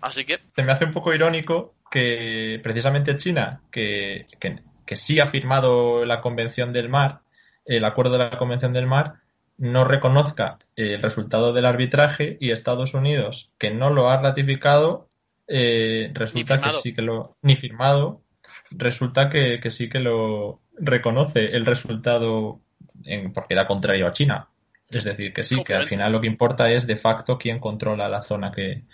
[0.02, 0.40] Así que...
[0.54, 6.04] Se me hace un poco irónico que precisamente China, que, que, que sí ha firmado
[6.04, 7.20] la Convención del Mar,
[7.64, 9.22] el acuerdo de la Convención del Mar,
[9.58, 15.08] no reconozca el resultado del arbitraje y Estados Unidos, que no lo ha ratificado,
[15.48, 17.36] eh, resulta que sí que lo.
[17.42, 18.22] ni firmado,
[18.70, 22.60] resulta que, sí que lo reconoce el resultado
[23.04, 24.48] en, porque era contrario a China.
[24.88, 28.08] Es decir, que sí, que al final lo que importa es de facto quién controla
[28.08, 28.84] la zona que,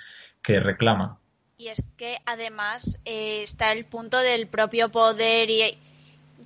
[0.43, 1.19] reclama.
[1.59, 5.79] Y es que además eh, está el punto del propio poder y,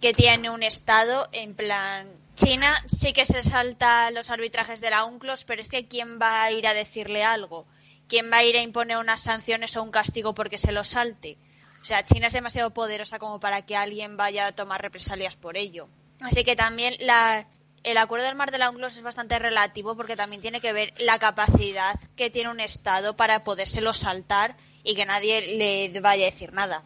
[0.01, 5.05] que tiene un Estado en plan China sí que se salta los arbitrajes de la
[5.05, 7.67] UNCLOS, pero es que ¿quién va a ir a decirle algo?
[8.09, 11.39] ¿Quién va a ir a imponer unas sanciones o un castigo porque se lo salte?
[11.81, 15.57] O sea, China es demasiado poderosa como para que alguien vaya a tomar represalias por
[15.57, 15.89] ello.
[16.21, 17.49] Así que también la,
[17.85, 20.93] el acuerdo del mar de la UNCLOS es bastante relativo porque también tiene que ver
[20.99, 26.31] la capacidad que tiene un Estado para podérselo saltar y que nadie le vaya a
[26.31, 26.85] decir nada.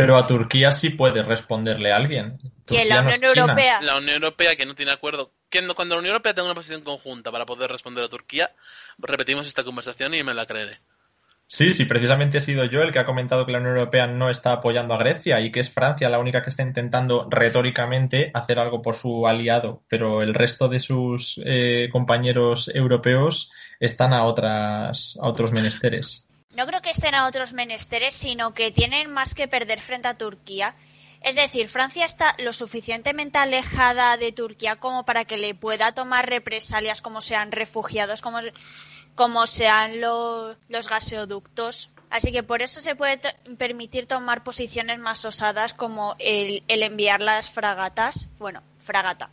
[0.00, 2.38] Pero a Turquía sí puede responderle a alguien.
[2.64, 2.88] ¿Quién?
[2.88, 3.82] La Unión Europea.
[3.82, 5.32] La Unión Europea que no tiene acuerdo.
[5.76, 8.50] Cuando la Unión Europea tenga una posición conjunta para poder responder a Turquía,
[8.98, 10.80] repetimos esta conversación y me la creeré.
[11.46, 14.30] Sí, sí, precisamente he sido yo el que ha comentado que la Unión Europea no
[14.30, 18.58] está apoyando a Grecia y que es Francia la única que está intentando retóricamente hacer
[18.60, 25.18] algo por su aliado, pero el resto de sus eh, compañeros europeos están a, otras,
[25.20, 29.48] a otros menesteres no creo que estén a otros menesteres, sino que tienen más que
[29.48, 30.74] perder frente a Turquía.
[31.20, 36.28] Es decir, Francia está lo suficientemente alejada de Turquía como para que le pueda tomar
[36.28, 38.38] represalias como sean refugiados, como,
[39.14, 41.90] como sean los gaseoductos.
[42.08, 43.20] Así que por eso se puede
[43.56, 48.26] permitir tomar posiciones más osadas como el, el enviar las fragatas.
[48.38, 49.30] Bueno, fragata.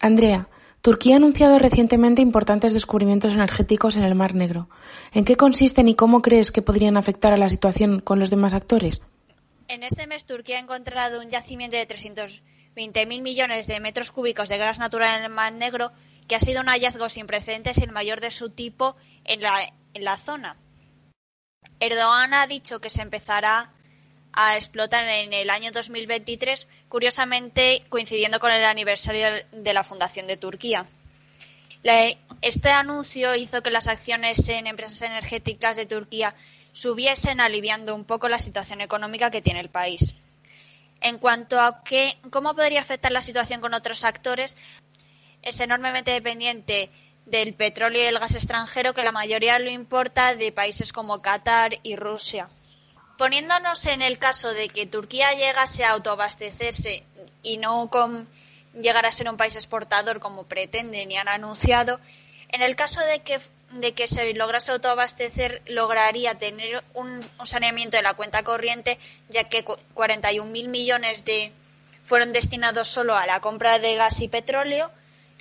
[0.00, 0.48] Andrea,
[0.82, 4.68] Turquía ha anunciado recientemente importantes descubrimientos energéticos en el Mar Negro.
[5.12, 8.52] ¿En qué consisten y cómo crees que podrían afectar a la situación con los demás
[8.52, 9.00] actores?
[9.68, 14.58] En este mes Turquía ha encontrado un yacimiento de 320.000 millones de metros cúbicos de
[14.58, 15.92] gas natural en el Mar Negro,
[16.26, 19.54] que ha sido un hallazgo sin precedentes y el mayor de su tipo en la,
[19.94, 20.56] en la zona.
[21.78, 23.72] Erdogan ha dicho que se empezará
[24.32, 30.36] a explotar en el año 2023, curiosamente coincidiendo con el aniversario de la fundación de
[30.36, 30.84] Turquía.
[32.42, 36.34] este anuncio hizo que las acciones en empresas energéticas de Turquía
[36.72, 40.14] subiesen, aliviando un poco la situación económica que tiene el país.
[41.00, 41.82] En cuanto a
[42.30, 44.54] cómo podría afectar la situación con otros actores,
[45.40, 46.90] es enormemente dependiente
[47.24, 51.72] del petróleo y el gas extranjero, que la mayoría lo importa de países como Qatar
[51.82, 52.50] y Rusia
[53.22, 57.04] poniéndonos en el caso de que Turquía llegase a autoabastecerse
[57.44, 58.28] y no con
[58.74, 62.00] llegar a ser un país exportador como pretenden y han anunciado,
[62.48, 63.38] en el caso de que,
[63.70, 69.64] de que se lograse autoabastecer, lograría tener un, saneamiento de la cuenta corriente, ya que
[69.64, 71.52] 41.000 millones de,
[72.02, 74.90] fueron destinados solo a la compra de gas y petróleo,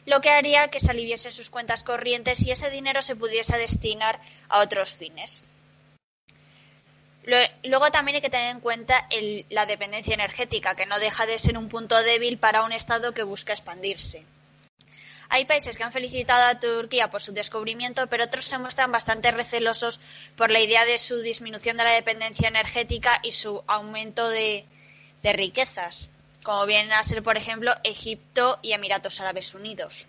[0.05, 4.21] lo que haría que se aliviese sus cuentas corrientes y ese dinero se pudiese destinar
[4.49, 5.41] a otros fines.
[7.23, 9.07] Luego también hay que tener en cuenta
[9.49, 13.23] la dependencia energética, que no deja de ser un punto débil para un Estado que
[13.23, 14.25] busca expandirse.
[15.33, 19.31] Hay países que han felicitado a Turquía por su descubrimiento, pero otros se muestran bastante
[19.31, 20.01] recelosos
[20.35, 24.65] por la idea de su disminución de la dependencia energética y su aumento de,
[25.23, 26.09] riquezas,
[26.43, 30.07] como vienen a ser, por ejemplo, Egipto y Emiratos Árabes Unidos.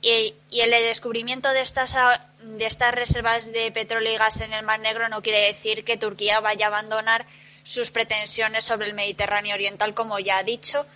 [0.00, 1.96] Y, el descubrimiento de estas,
[2.42, 5.96] de estas reservas de petróleo y gas en el Mar Negro no quiere decir que
[5.96, 7.26] Turquía vaya a abandonar
[7.62, 10.86] sus pretensiones sobre el Mediterráneo Oriental, como ya ha dicho,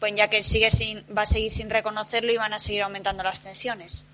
[0.00, 3.22] pues ya que sigue sin, va a seguir sin reconocerlo y van a seguir aumentando
[3.22, 4.04] las tensiones.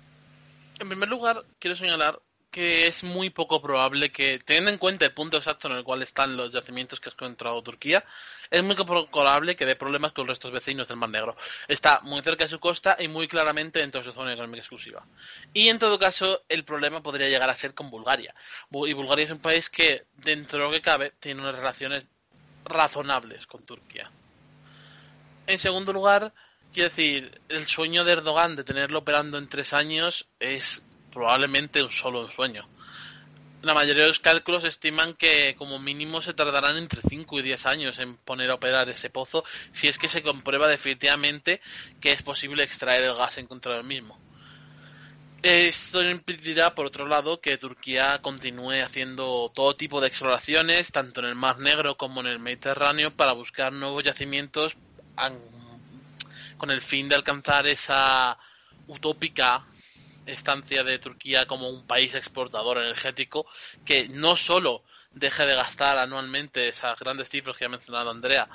[0.79, 2.19] En primer lugar, quiero señalar
[2.51, 6.01] que es muy poco probable que, teniendo en cuenta el punto exacto en el cual
[6.01, 8.03] están los yacimientos que ha encontrado Turquía,
[8.49, 11.37] es muy poco probable que dé problemas con restos vecinos del Mar Negro.
[11.67, 15.05] Está muy cerca de su costa y muy claramente dentro de su zona económica exclusiva.
[15.53, 18.33] Y en todo caso, el problema podría llegar a ser con Bulgaria.
[18.71, 22.05] Y Bulgaria es un país que, dentro de lo que cabe, tiene unas relaciones
[22.65, 24.11] razonables con Turquía.
[25.45, 26.33] En segundo lugar,
[26.73, 31.91] quiero decir, el sueño de Erdogan de tenerlo operando en tres años es probablemente un
[31.91, 32.67] solo sueño.
[33.61, 37.65] La mayoría de los cálculos estiman que como mínimo se tardarán entre 5 y 10
[37.65, 39.43] años en poner a operar ese pozo
[39.73, 41.59] si es que se comprueba definitivamente
[41.99, 44.17] que es posible extraer el gas en contra del mismo.
[45.41, 51.27] Esto impedirá, por otro lado, que Turquía continúe haciendo todo tipo de exploraciones, tanto en
[51.27, 54.75] el Mar Negro como en el Mediterráneo, para buscar nuevos yacimientos
[56.57, 58.37] con el fin de alcanzar esa
[58.87, 59.65] utópica
[60.31, 63.45] estancia de Turquía como un país exportador energético
[63.85, 68.47] que no solo deje de gastar anualmente esas grandes cifras que ha mencionado Andrea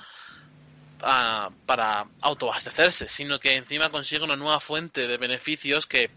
[1.67, 6.11] para autoabastecerse, sino que encima consiga una nueva fuente de beneficios que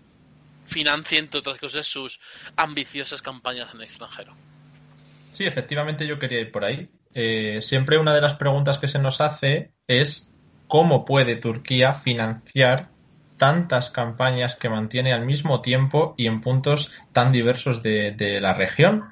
[0.67, 2.19] financie, entre otras cosas, sus
[2.55, 4.33] ambiciosas campañas en el extranjero.
[5.31, 6.89] Sí, efectivamente yo quería ir por ahí.
[7.13, 10.33] Eh, siempre una de las preguntas que se nos hace es
[10.67, 12.91] cómo puede Turquía financiar
[13.37, 19.05] tantas campañas que mantiene al mismo tiempo y en puntos tan diversos de, la región.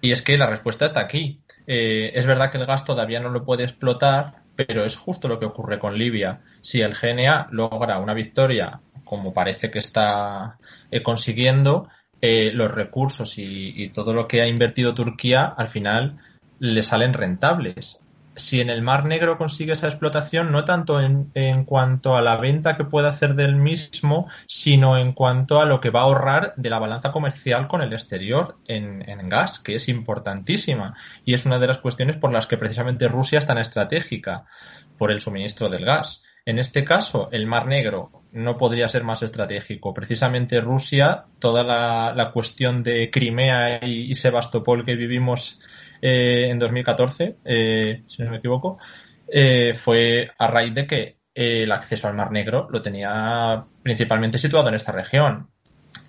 [0.00, 1.40] Y es que la respuesta está aquí.
[1.66, 5.38] Eh, es verdad que el gas todavía no lo puede explotar, pero es justo lo
[5.38, 6.40] que ocurre con Libia.
[6.62, 10.58] Si el GNA logra una victoria, como parece que está
[10.90, 11.88] eh, consiguiendo,
[12.20, 16.18] eh, los recursos y, todo lo que ha invertido Turquía al final
[16.58, 18.00] le salen rentables
[18.36, 22.76] si en el Mar Negro consigue esa explotación, no tanto en, cuanto a la venta
[22.76, 26.70] que puede hacer del mismo, sino en cuanto a lo que va a ahorrar de
[26.70, 30.94] la balanza comercial con el exterior en, gas, que es importantísima.
[31.24, 34.44] Y es una de las cuestiones por las que precisamente Rusia es tan estratégica,
[34.98, 36.22] por el suministro del gas.
[36.46, 39.94] En este caso, el Mar Negro no podría ser más estratégico.
[39.94, 45.58] Precisamente Rusia, toda la, cuestión de Crimea y Sebastopol que vivimos
[46.06, 48.76] eh, en 2014, eh, si no me equivoco,
[49.26, 54.68] eh, fue a raíz de que el acceso al Mar Negro lo tenía principalmente situado
[54.68, 55.48] en esta región.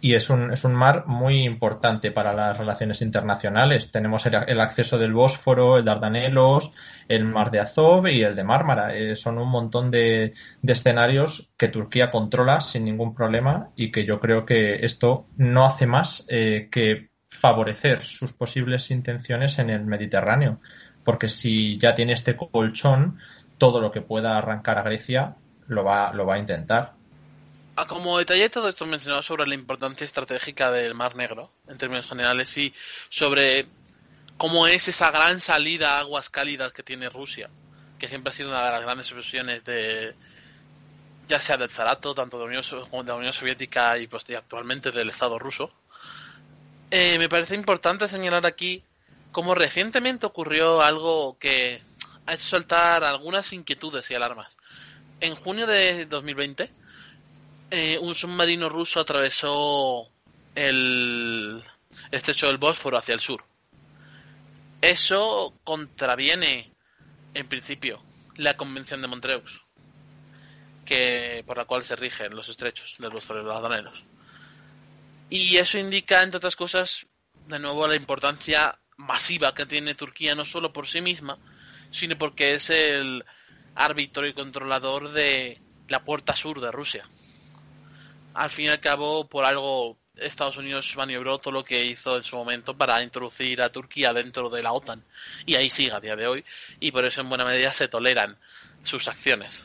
[0.01, 3.89] Y es un, es un mar muy importante para las relaciones internacionales.
[3.89, 6.73] Tenemos el, acceso del Bósforo, el Dardanelos,
[7.07, 8.91] el Mar de Azov y el de Mármara.
[9.15, 14.19] son un montón de, de escenarios que Turquía controla sin ningún problema y que yo
[14.19, 20.59] creo que esto no hace más que favorecer sus posibles intenciones en el Mediterráneo,
[21.03, 23.17] porque si ya tiene este colchón,
[23.57, 25.35] todo lo que pueda arrancar a Grecia
[25.67, 26.93] lo va, lo va a intentar.
[27.75, 32.07] Ah, como detalle todo esto mencionado sobre la importancia estratégica del Mar Negro, en términos
[32.07, 32.73] generales, y
[33.09, 33.67] sobre
[34.37, 37.49] cómo es esa gran salida a aguas cálidas que tiene Rusia,
[37.99, 40.15] que siempre ha sido una de las grandes expresiones de
[41.27, 44.91] ya sea del Zarato, tanto de la Unión, de la Unión Soviética y pues, actualmente
[44.91, 45.71] del Estado ruso,
[46.97, 48.81] eh, me parece importante señalar aquí
[49.33, 51.81] cómo recientemente ocurrió algo que
[52.25, 54.57] ha hecho saltar algunas inquietudes y alarmas.
[55.19, 56.71] En junio de 2020,
[57.71, 60.07] eh, un submarino ruso atravesó
[60.55, 61.61] el
[62.11, 63.43] estrecho del Bósforo hacia el sur.
[64.79, 66.71] Eso contraviene,
[67.33, 68.01] en principio,
[68.37, 69.61] la Convención de Montreux,
[70.85, 74.01] que por la cual se rigen los estrechos y los Dardanelos.
[75.29, 77.05] Y eso indica, entre otras cosas,
[77.47, 81.37] de nuevo la importancia masiva que tiene Turquía, no solo por sí misma,
[81.91, 83.25] sino porque es el
[83.75, 87.07] árbitro y controlador de la puerta sur de Rusia.
[88.33, 92.23] Al fin y al cabo, por algo, Estados Unidos maniobró todo lo que hizo en
[92.23, 95.03] su momento para introducir a Turquía dentro de la OTAN.
[95.45, 96.45] Y ahí sigue a día de hoy,
[96.79, 98.37] y por eso en buena medida se toleran
[98.83, 99.63] sus acciones.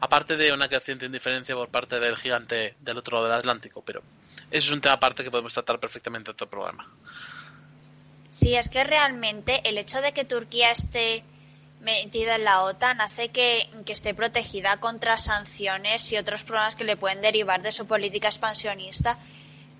[0.00, 4.02] Aparte de una creciente indiferencia por parte del gigante del otro lado del Atlántico, pero
[4.50, 6.88] eso es un tema aparte que podemos tratar perfectamente en otro programa.
[8.28, 11.24] Sí, es que realmente el hecho de que Turquía esté
[11.80, 16.84] metida en la OTAN hace que, que, esté protegida contra sanciones y otros problemas que
[16.84, 19.18] le pueden derivar de su política expansionista.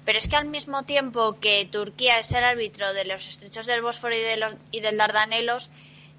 [0.04, 3.82] Pero es que al mismo tiempo que Turquía es el árbitro de los estrechos del
[3.82, 5.70] Bósforo y, de los, y del Dardanelos,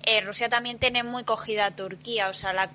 [0.03, 2.71] eh, Rusia también tiene muy cogida a Turquía, o sea, la,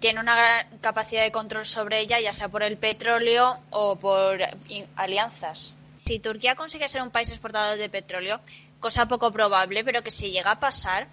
[0.00, 4.38] tiene una gran capacidad de control sobre ella, ya sea por el petróleo o por
[4.96, 5.74] alianzas.
[6.06, 8.40] Si Turquía consigue ser un país exportador de petróleo,
[8.80, 11.08] cosa poco probable, pero que si llega a pasar,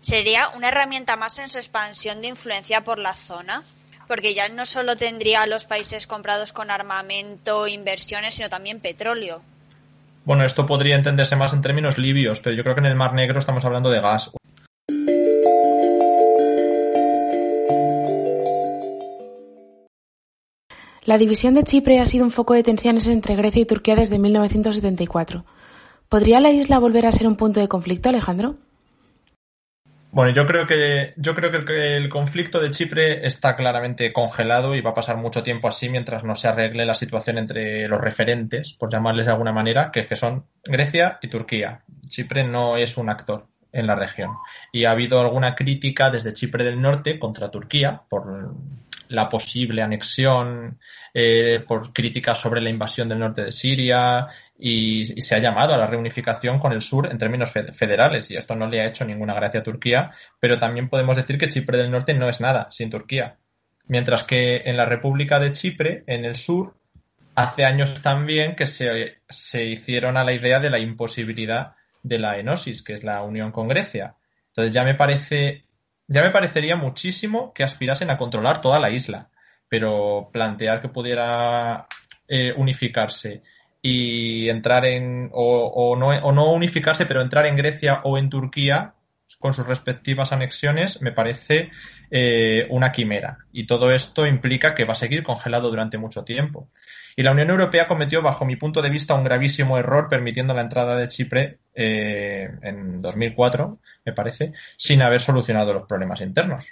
[0.00, 3.62] sería una herramienta más en su expansión de influencia por la zona,
[4.06, 9.42] porque ya no solo tendría a los países comprados con armamento, inversiones, sino también petróleo.
[10.24, 13.14] Bueno, esto podría entenderse más en términos libios, pero yo creo que en el Mar
[13.14, 14.30] Negro estamos hablando de gas.
[21.08, 24.18] La división de Chipre ha sido un foco de tensiones entre Grecia y Turquía desde
[24.18, 25.42] 1974.
[26.06, 28.56] ¿Podría la isla volver a ser un punto de conflicto, Alejandro?
[30.12, 34.82] Bueno, yo creo que yo creo que el conflicto de Chipre está claramente congelado y
[34.82, 38.74] va a pasar mucho tiempo así mientras no se arregle la situación entre los referentes,
[38.74, 41.84] por llamarles de alguna manera, que, que son Grecia y Turquía.
[42.06, 44.32] Chipre no es un actor en la región.
[44.72, 48.54] Y ha habido alguna crítica desde Chipre del Norte contra Turquía por
[49.08, 50.78] la posible anexión,
[51.14, 54.26] eh, por críticas sobre la invasión del norte de Siria
[54.58, 58.54] y, se ha llamado a la reunificación con el sur en términos federales y esto
[58.54, 61.90] no le ha hecho ninguna gracia a Turquía, pero también podemos decir que Chipre del
[61.90, 63.36] Norte no es nada sin Turquía.
[63.86, 66.74] Mientras que en la República de Chipre, en el sur,
[67.34, 72.38] hace años también que se, se hicieron a la idea de la imposibilidad de la
[72.38, 74.16] enosis, que es la unión con Grecia.
[74.48, 75.67] Entonces ya me parece
[76.08, 79.30] ya me parecería muchísimo que aspirasen a controlar toda la isla,
[79.68, 81.86] pero plantear que pudiera
[82.26, 83.42] eh, unificarse
[83.82, 88.94] y entrar en, o, no, o no unificarse, pero entrar en Grecia o en Turquía
[89.38, 91.70] con sus respectivas anexiones me parece
[92.10, 93.38] eh, una quimera.
[93.52, 96.70] Y todo esto implica que va a seguir congelado durante mucho tiempo.
[97.18, 100.60] Y la Unión Europea cometió, bajo mi punto de vista, un gravísimo error permitiendo la
[100.60, 106.68] entrada de Chipre eh, en 2004, me parece, sin haber solucionado los problemas internos.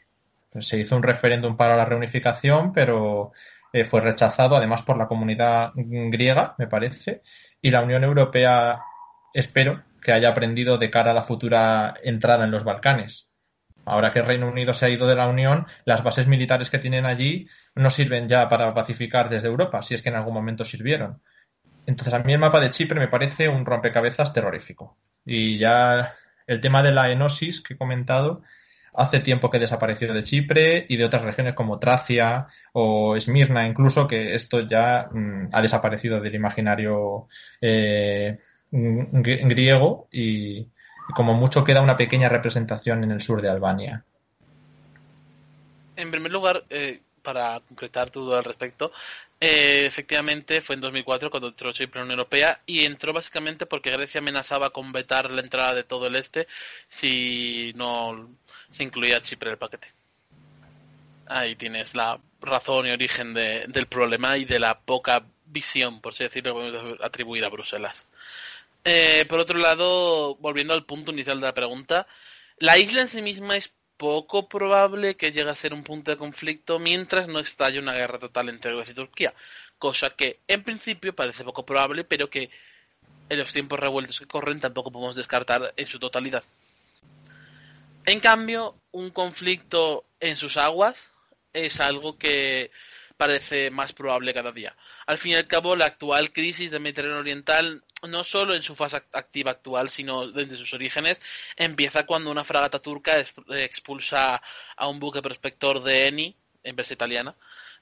[0.61, 3.33] Se hizo un referéndum para la reunificación, pero
[3.73, 7.23] eh, fue rechazado además por la comunidad griega, me parece,
[7.61, 8.79] y la Unión Europea,
[9.35, 13.33] espero, que haya aprendido de cara a la futura entrada en los Balcanes.
[13.87, 16.79] Ahora que el Reino Unido se ha ido de la Unión, las bases militares que
[16.79, 20.65] tienen allí no sirven ya para pacificar desde Europa, si es que en algún momento
[20.65, 21.23] sirvieron.
[21.87, 24.99] Entonces, a mí el mapa de Chipre me parece un rompecabezas terrorífico.
[25.25, 26.15] Y ya
[26.49, 28.43] el tema de la enosis que he comentado,
[28.93, 34.09] hace tiempo que desapareció de Chipre y de otras regiones como Tracia o Esmirna, incluso,
[34.09, 37.29] que esto ya mm, ha desaparecido del imaginario
[37.61, 38.39] eh,
[38.73, 40.69] griego y,
[41.15, 44.05] como mucho queda una pequeña representación en el sur de Albania.
[45.97, 48.93] En primer lugar, eh, para concretar tu duda al respecto,
[49.41, 53.67] eh, efectivamente fue en 2004 cuando entró Chipre en la Unión Europea y entró básicamente
[53.67, 56.47] porque Grecia amenazaba con vetar la entrada de todo el este
[56.89, 58.31] si no
[58.71, 59.93] se incluía Chipre en el paquete.
[61.27, 66.25] Ahí tienes la razón y origen del problema y de la poca visión, por así
[66.25, 68.07] decirlo, que podemos atribuir a Bruselas.
[68.89, 72.07] Eh, por otro lado, volviendo al punto inicial de la pregunta,
[72.59, 76.17] la isla en sí misma es poco probable que llegue a ser un punto de
[76.17, 79.35] conflicto mientras no estalle una guerra total entre Grecia y Turquía,
[79.77, 82.49] cosa que en principio parece poco probable, pero que
[83.29, 86.45] en los tiempos revueltos que corren tampoco podemos descartar en su totalidad.
[88.05, 91.11] En cambio, un conflicto en sus aguas
[91.53, 92.71] es algo que
[93.17, 94.77] parece más probable cada día.
[95.07, 98.77] Al fin y al cabo, la actual crisis del Mediterráneo Oriental no solo en su
[98.77, 101.21] fase activa actual, sino desde sus orígenes,
[101.57, 104.43] empieza cuando una fragata turca expulsa
[104.77, 107.35] a un buque prospector de Eni, empresa italiana,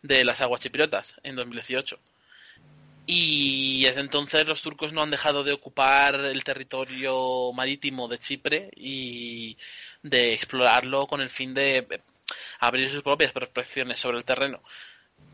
[0.02, 1.98] de las aguas chipriotas en 2018.
[3.06, 8.70] Y desde entonces los turcos no han dejado de ocupar el territorio marítimo de Chipre
[8.76, 9.58] y
[10.02, 11.86] de explorarlo con el fin de
[12.60, 14.62] abrir sus propias prospecciones sobre el terreno.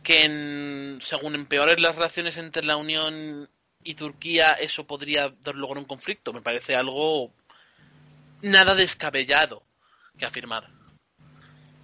[0.02, 3.48] Que según empeoren las relaciones entre la Unión
[3.82, 6.32] y Turquía eso podría dar lugar a un conflicto.
[6.32, 7.32] Me parece algo
[8.42, 9.62] nada descabellado
[10.18, 10.68] que afirmar.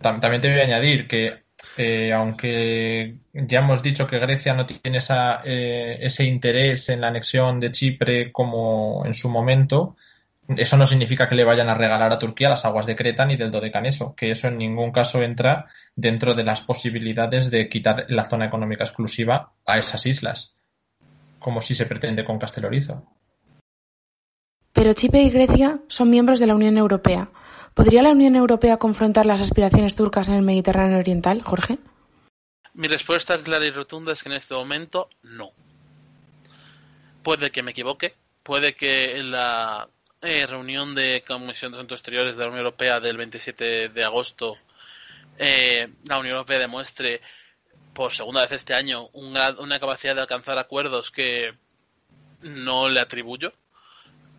[0.00, 1.46] También te voy a añadir que
[1.76, 7.08] eh, aunque ya hemos dicho que Grecia no tiene esa, eh, ese interés en la
[7.08, 9.96] anexión de Chipre como en su momento,
[10.48, 13.36] eso no significa que le vayan a regalar a Turquía las aguas de Creta ni
[13.36, 18.24] del Dodecaneso, que eso en ningún caso entra dentro de las posibilidades de quitar la
[18.24, 20.56] zona económica exclusiva a esas islas
[21.46, 23.04] como si se pretende con Castelorizo.
[24.72, 27.30] Pero Chipre y Grecia son miembros de la Unión Europea.
[27.72, 31.78] ¿Podría la Unión Europea confrontar las aspiraciones turcas en el Mediterráneo Oriental, Jorge?
[32.74, 35.50] Mi respuesta clara y rotunda es que en este momento no.
[37.22, 39.88] Puede que me equivoque, puede que la
[40.26, 44.58] eh, reunión de Comisión de Asuntos Exteriores de la Unión Europea del 27 de agosto
[45.38, 47.20] eh, la Unión Europea demuestre
[47.92, 51.54] por segunda vez este año una capacidad de alcanzar acuerdos que
[52.42, 53.52] no le atribuyo,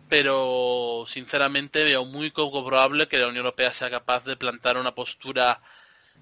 [0.08, 4.94] pero sinceramente veo muy poco probable que la Unión Europea sea capaz de plantar una
[4.94, 5.60] postura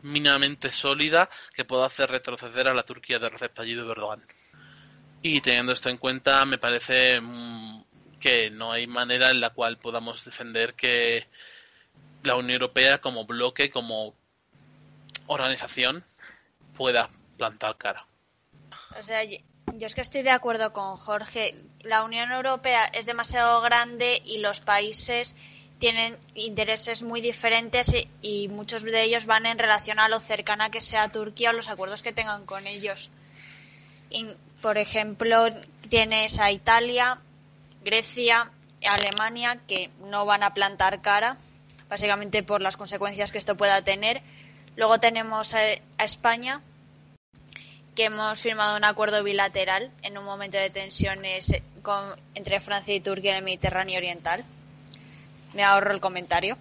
[0.02, 4.22] mínimamente sólida que pueda hacer retroceder a la Turquía de Recep Tayyip Erdogan.
[5.22, 7.75] Y teniendo esto en cuenta, me parece mm,
[8.20, 11.26] que no hay manera en la cual podamos defender que
[12.22, 14.14] la Unión Europea como bloque, como
[15.26, 16.04] organización,
[16.76, 18.06] pueda plantar cara.
[18.98, 21.54] O sea, yo es que estoy de acuerdo con Jorge.
[21.82, 25.36] La Unión Europea es demasiado grande y los países
[25.78, 27.92] tienen intereses muy diferentes
[28.22, 31.68] y, muchos de ellos van en relación a lo cercana que sea Turquía o los
[31.68, 33.10] acuerdos que tengan con ellos.
[34.62, 35.50] por ejemplo,
[35.88, 37.20] tienes a Italia,
[37.86, 38.50] Grecia,
[38.84, 41.38] Alemania que no van a plantar cara,
[41.88, 44.22] básicamente por las consecuencias que esto pueda tener.
[44.74, 46.62] Luego tenemos a España,
[47.94, 51.54] que hemos firmado un acuerdo bilateral en un momento de tensiones
[52.34, 54.44] entre Francia y Turquía en el Mediterráneo Oriental.
[55.54, 56.58] Me ahorro el comentario.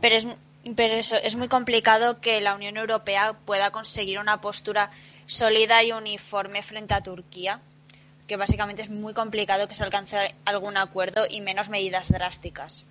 [0.00, 4.92] Pero es muy complicado que la Unión Europea pueda conseguir una postura
[5.26, 7.60] sólida y uniforme frente a Turquía,
[8.32, 12.86] que básicamente es muy complicado que se alcance algún acuerdo y menos medidas drásticas.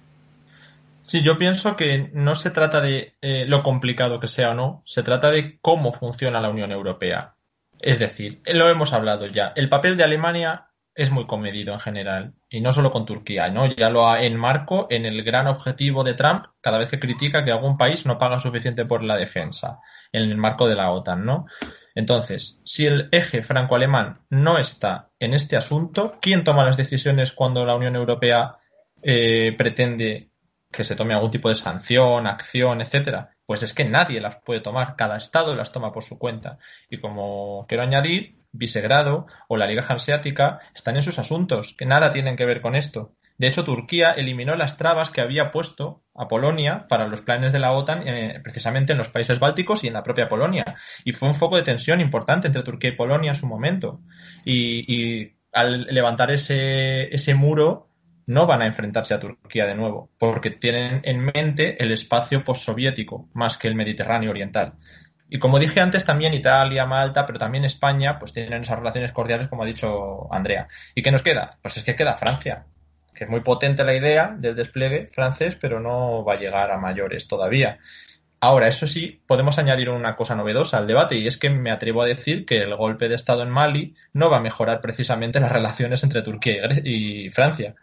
[1.04, 4.84] Sí, yo pienso que no se trata de eh, lo complicado que sea o no,
[4.86, 7.34] se trata de cómo funciona la Unión Europea.
[7.80, 12.34] Es decir, lo hemos hablado ya, el papel de Alemania es muy comedido en general,
[12.50, 13.66] y no solo con Turquía, ¿no?
[13.66, 17.78] Ya lo enmarco en el gran objetivo de Trump cada vez que critica que algún
[17.78, 19.80] país no paga suficiente por la defensa,
[20.12, 21.46] en el marco de la OTAN, ¿no?
[21.96, 27.66] Entonces, si el eje franco-alemán no está en este asunto, ¿quién toma las decisiones cuando
[27.66, 28.58] la Unión Europea
[29.02, 30.32] eh, pretende
[30.72, 34.62] que se tome algún tipo de sanción, acción, etcétera, pues es que nadie las puede
[34.62, 36.58] tomar, cada estado las toma por su cuenta.
[36.90, 42.12] Y como quiero añadir, Visegrado o la Liga Hanseática están en sus asuntos, que nada
[42.12, 43.16] tienen que ver con esto.
[43.38, 47.60] De hecho, Turquía eliminó las trabas que había puesto a Polonia para los planes de
[47.60, 50.76] la OTAN eh, precisamente en los países bálticos y en la propia Polonia.
[51.04, 54.02] Y fue un foco de tensión importante entre Turquía y Polonia en su momento.
[54.46, 57.90] Y, y al levantar ese, ese muro,
[58.28, 63.30] no van a enfrentarse a Turquía de nuevo, porque tienen en mente el espacio postsoviético
[63.34, 64.76] más que el Mediterráneo oriental.
[65.34, 69.48] Y como dije antes, también Italia, Malta, pero también España, pues tienen esas relaciones cordiales,
[69.48, 70.68] como ha dicho Andrea.
[70.94, 71.52] ¿Y qué nos queda?
[71.62, 72.66] Pues es que queda Francia,
[73.16, 76.78] que es muy potente la idea del despliegue francés, pero no va a llegar a
[76.78, 77.80] mayores todavía.
[78.42, 82.02] Ahora, eso sí, podemos añadir una cosa novedosa al debate y es que me atrevo
[82.02, 85.54] a decir que el golpe de Estado en Mali no va a mejorar precisamente las
[85.54, 87.76] relaciones entre Turquía y Francia.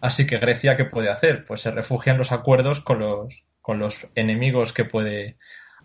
[0.00, 1.44] Así que Grecia, ¿qué puede hacer?
[1.44, 5.36] Pues se refugia en los acuerdos con los, con los enemigos que puede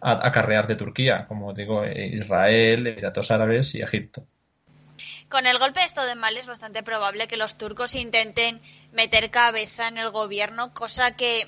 [0.01, 4.25] acarrear de Turquía, como digo, Israel, Emiratos Árabes y Egipto.
[5.29, 8.59] Con el golpe de Estado en Mali es bastante probable que los turcos intenten
[8.91, 11.47] meter cabeza en el gobierno, cosa que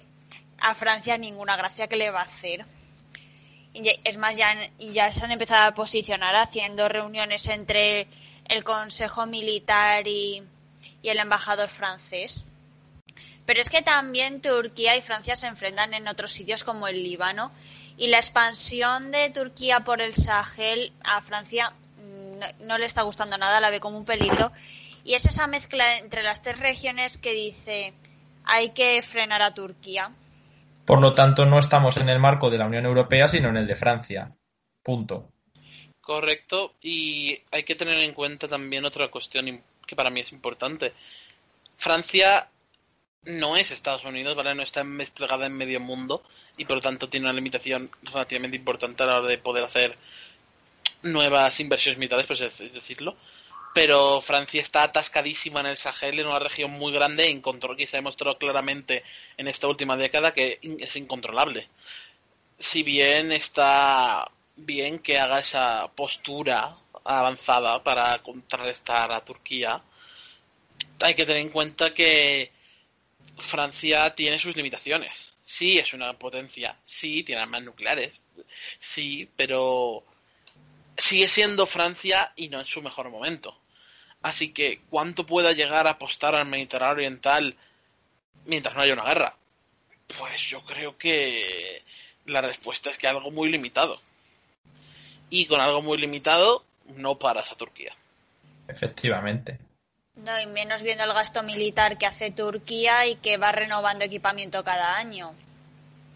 [0.60, 2.66] a Francia ninguna gracia que le va a hacer.
[3.74, 8.08] Es más, ya, ya se han empezado a posicionar haciendo reuniones entre
[8.46, 10.44] el Consejo Militar y,
[11.02, 12.44] y el embajador francés.
[13.46, 17.52] Pero es que también Turquía y Francia se enfrentan en otros sitios como el Líbano
[17.98, 23.38] y la expansión de Turquía por el Sahel a Francia mm, no, le está gustando
[23.38, 24.52] nada, la ve como un peligro.
[25.04, 27.94] Y es esa mezcla entre las tres regiones que dice
[28.46, 30.12] hay que frenar a Turquía.
[30.86, 33.68] Por lo tanto, no estamos en el marco de la Unión Europea, sino en el
[33.68, 34.36] de Francia.
[34.84, 35.30] Punto.
[36.02, 36.74] Correcto.
[36.82, 40.94] Y hay que tener en cuenta también otra cuestión que para mí es importante.
[41.78, 42.50] Francia
[43.24, 44.56] no es Estados Unidos, ¿vale?
[44.56, 46.24] No está desplegada en medio mundo
[46.58, 49.98] y por lo tanto tiene una limitación relativamente importante a la hora de poder hacer
[51.04, 53.16] nuevas inversiones militares, por así decirlo.
[53.74, 57.88] Pero Francia está atascadísima en el Sahel, en una región muy grande, en control, que
[57.88, 59.04] se ha demostrado claramente
[59.38, 61.70] en esta última década que es incontrolable.
[62.58, 69.82] Si bien está bien que haga esa postura avanzada para contrarrestar a Turquía,
[71.00, 72.52] hay que tener en cuenta que
[73.42, 75.34] Francia tiene sus limitaciones.
[75.44, 76.78] Sí, es una potencia.
[76.84, 78.14] Sí, tiene armas nucleares.
[78.80, 80.04] Sí, pero
[80.98, 83.58] sigue siendo Francia y no en su mejor momento.
[84.22, 87.56] Así que, ¿cuánto pueda llegar a apostar al Mediterráneo Oriental
[88.46, 89.36] mientras no haya una guerra?
[90.20, 91.84] Pues yo creo que
[92.26, 94.02] la respuesta es que algo muy limitado.
[95.30, 96.66] Y con algo muy limitado
[96.96, 97.96] no paras a Turquía.
[98.68, 99.58] Efectivamente.
[100.26, 104.64] No, y menos viendo el gasto militar que hace Turquía y que va renovando equipamiento
[104.64, 105.32] cada año.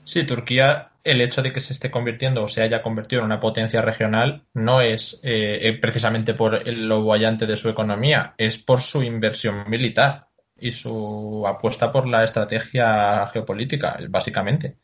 [0.03, 3.39] Sí, Turquía, el hecho de que se esté convirtiendo o se haya convertido en una
[3.39, 9.01] potencia regional no es eh, precisamente por lo bollante de su economía, es por su
[9.01, 10.27] inversión militar
[10.59, 14.75] y su apuesta por la estrategia geopolítica, básicamente.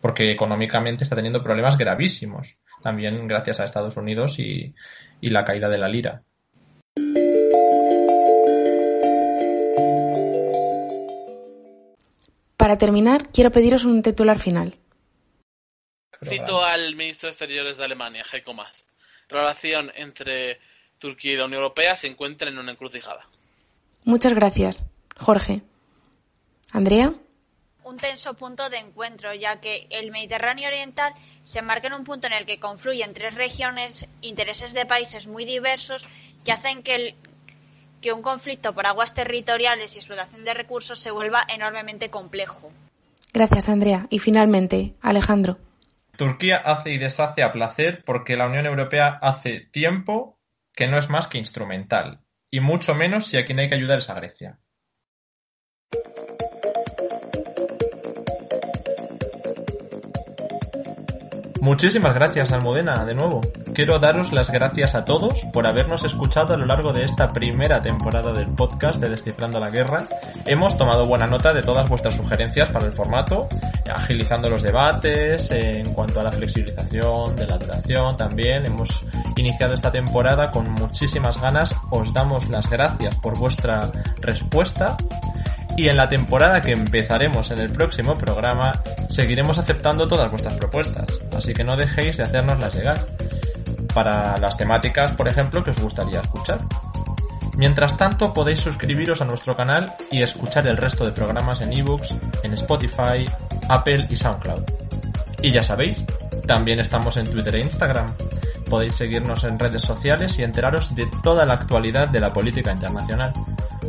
[0.00, 4.74] Porque económicamente está teniendo problemas gravísimos, también gracias a Estados Unidos y
[5.20, 6.22] la caída de la lira.
[12.60, 14.76] Para terminar, quiero pediros un titular final.
[16.22, 18.84] Cito al ministro de Exteriores de Alemania, Heiko Maas.
[19.30, 20.60] La relación entre
[20.98, 23.26] Turquía y la Unión Europea se encuentra en una encrucijada.
[24.04, 24.84] Muchas gracias,
[25.16, 25.62] Jorge.
[26.70, 27.14] Andrea.
[27.82, 32.26] Un tenso punto de encuentro, ya que el Mediterráneo Oriental se marca en un punto
[32.26, 36.06] en el que confluyen tres regiones, intereses de países muy diversos,
[36.44, 37.14] que hacen que, el,
[38.00, 42.72] que un conflicto por aguas territoriales y explotación de recursos se vuelva enormemente complejo.
[43.32, 44.06] Gracias, Andrea.
[44.10, 45.58] Y finalmente, Alejandro.
[46.16, 50.38] Turquía hace y deshace a placer porque la Unión Europea hace tiempo
[50.74, 52.20] que no es más que instrumental,
[52.50, 54.58] y mucho menos si a quien hay que ayudar es a Grecia.
[61.60, 63.42] Muchísimas gracias, Almudena, de nuevo.
[63.74, 67.82] Quiero daros las gracias a todos por habernos escuchado a lo largo de esta primera
[67.82, 70.08] temporada del podcast de Descifrando la Guerra.
[70.46, 73.46] Hemos tomado buena nota de todas vuestras sugerencias para el formato,
[73.92, 78.64] agilizando los debates en cuanto a la flexibilización de la duración también.
[78.64, 79.04] Hemos
[79.36, 81.74] iniciado esta temporada con muchísimas ganas.
[81.90, 83.92] Os damos las gracias por vuestra
[84.22, 84.96] respuesta
[85.80, 88.70] y en la temporada que empezaremos en el próximo programa
[89.08, 93.06] seguiremos aceptando todas vuestras propuestas, así que no dejéis de hacernoslas llegar
[93.94, 96.60] para las temáticas, por ejemplo, que os gustaría escuchar.
[97.56, 102.14] Mientras tanto, podéis suscribiros a nuestro canal y escuchar el resto de programas en ebooks,
[102.42, 103.24] en Spotify,
[103.70, 104.62] Apple y SoundCloud.
[105.40, 106.04] Y ya sabéis,
[106.46, 108.14] también estamos en Twitter e Instagram.
[108.68, 113.32] Podéis seguirnos en redes sociales y enteraros de toda la actualidad de la política internacional.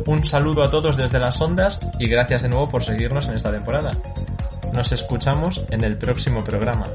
[0.06, 3.52] Un saludo a todos desde las ondas y gracias de nuevo por seguirnos en esta
[3.52, 3.92] temporada.
[4.72, 6.86] Nos escuchamos en el próximo programa.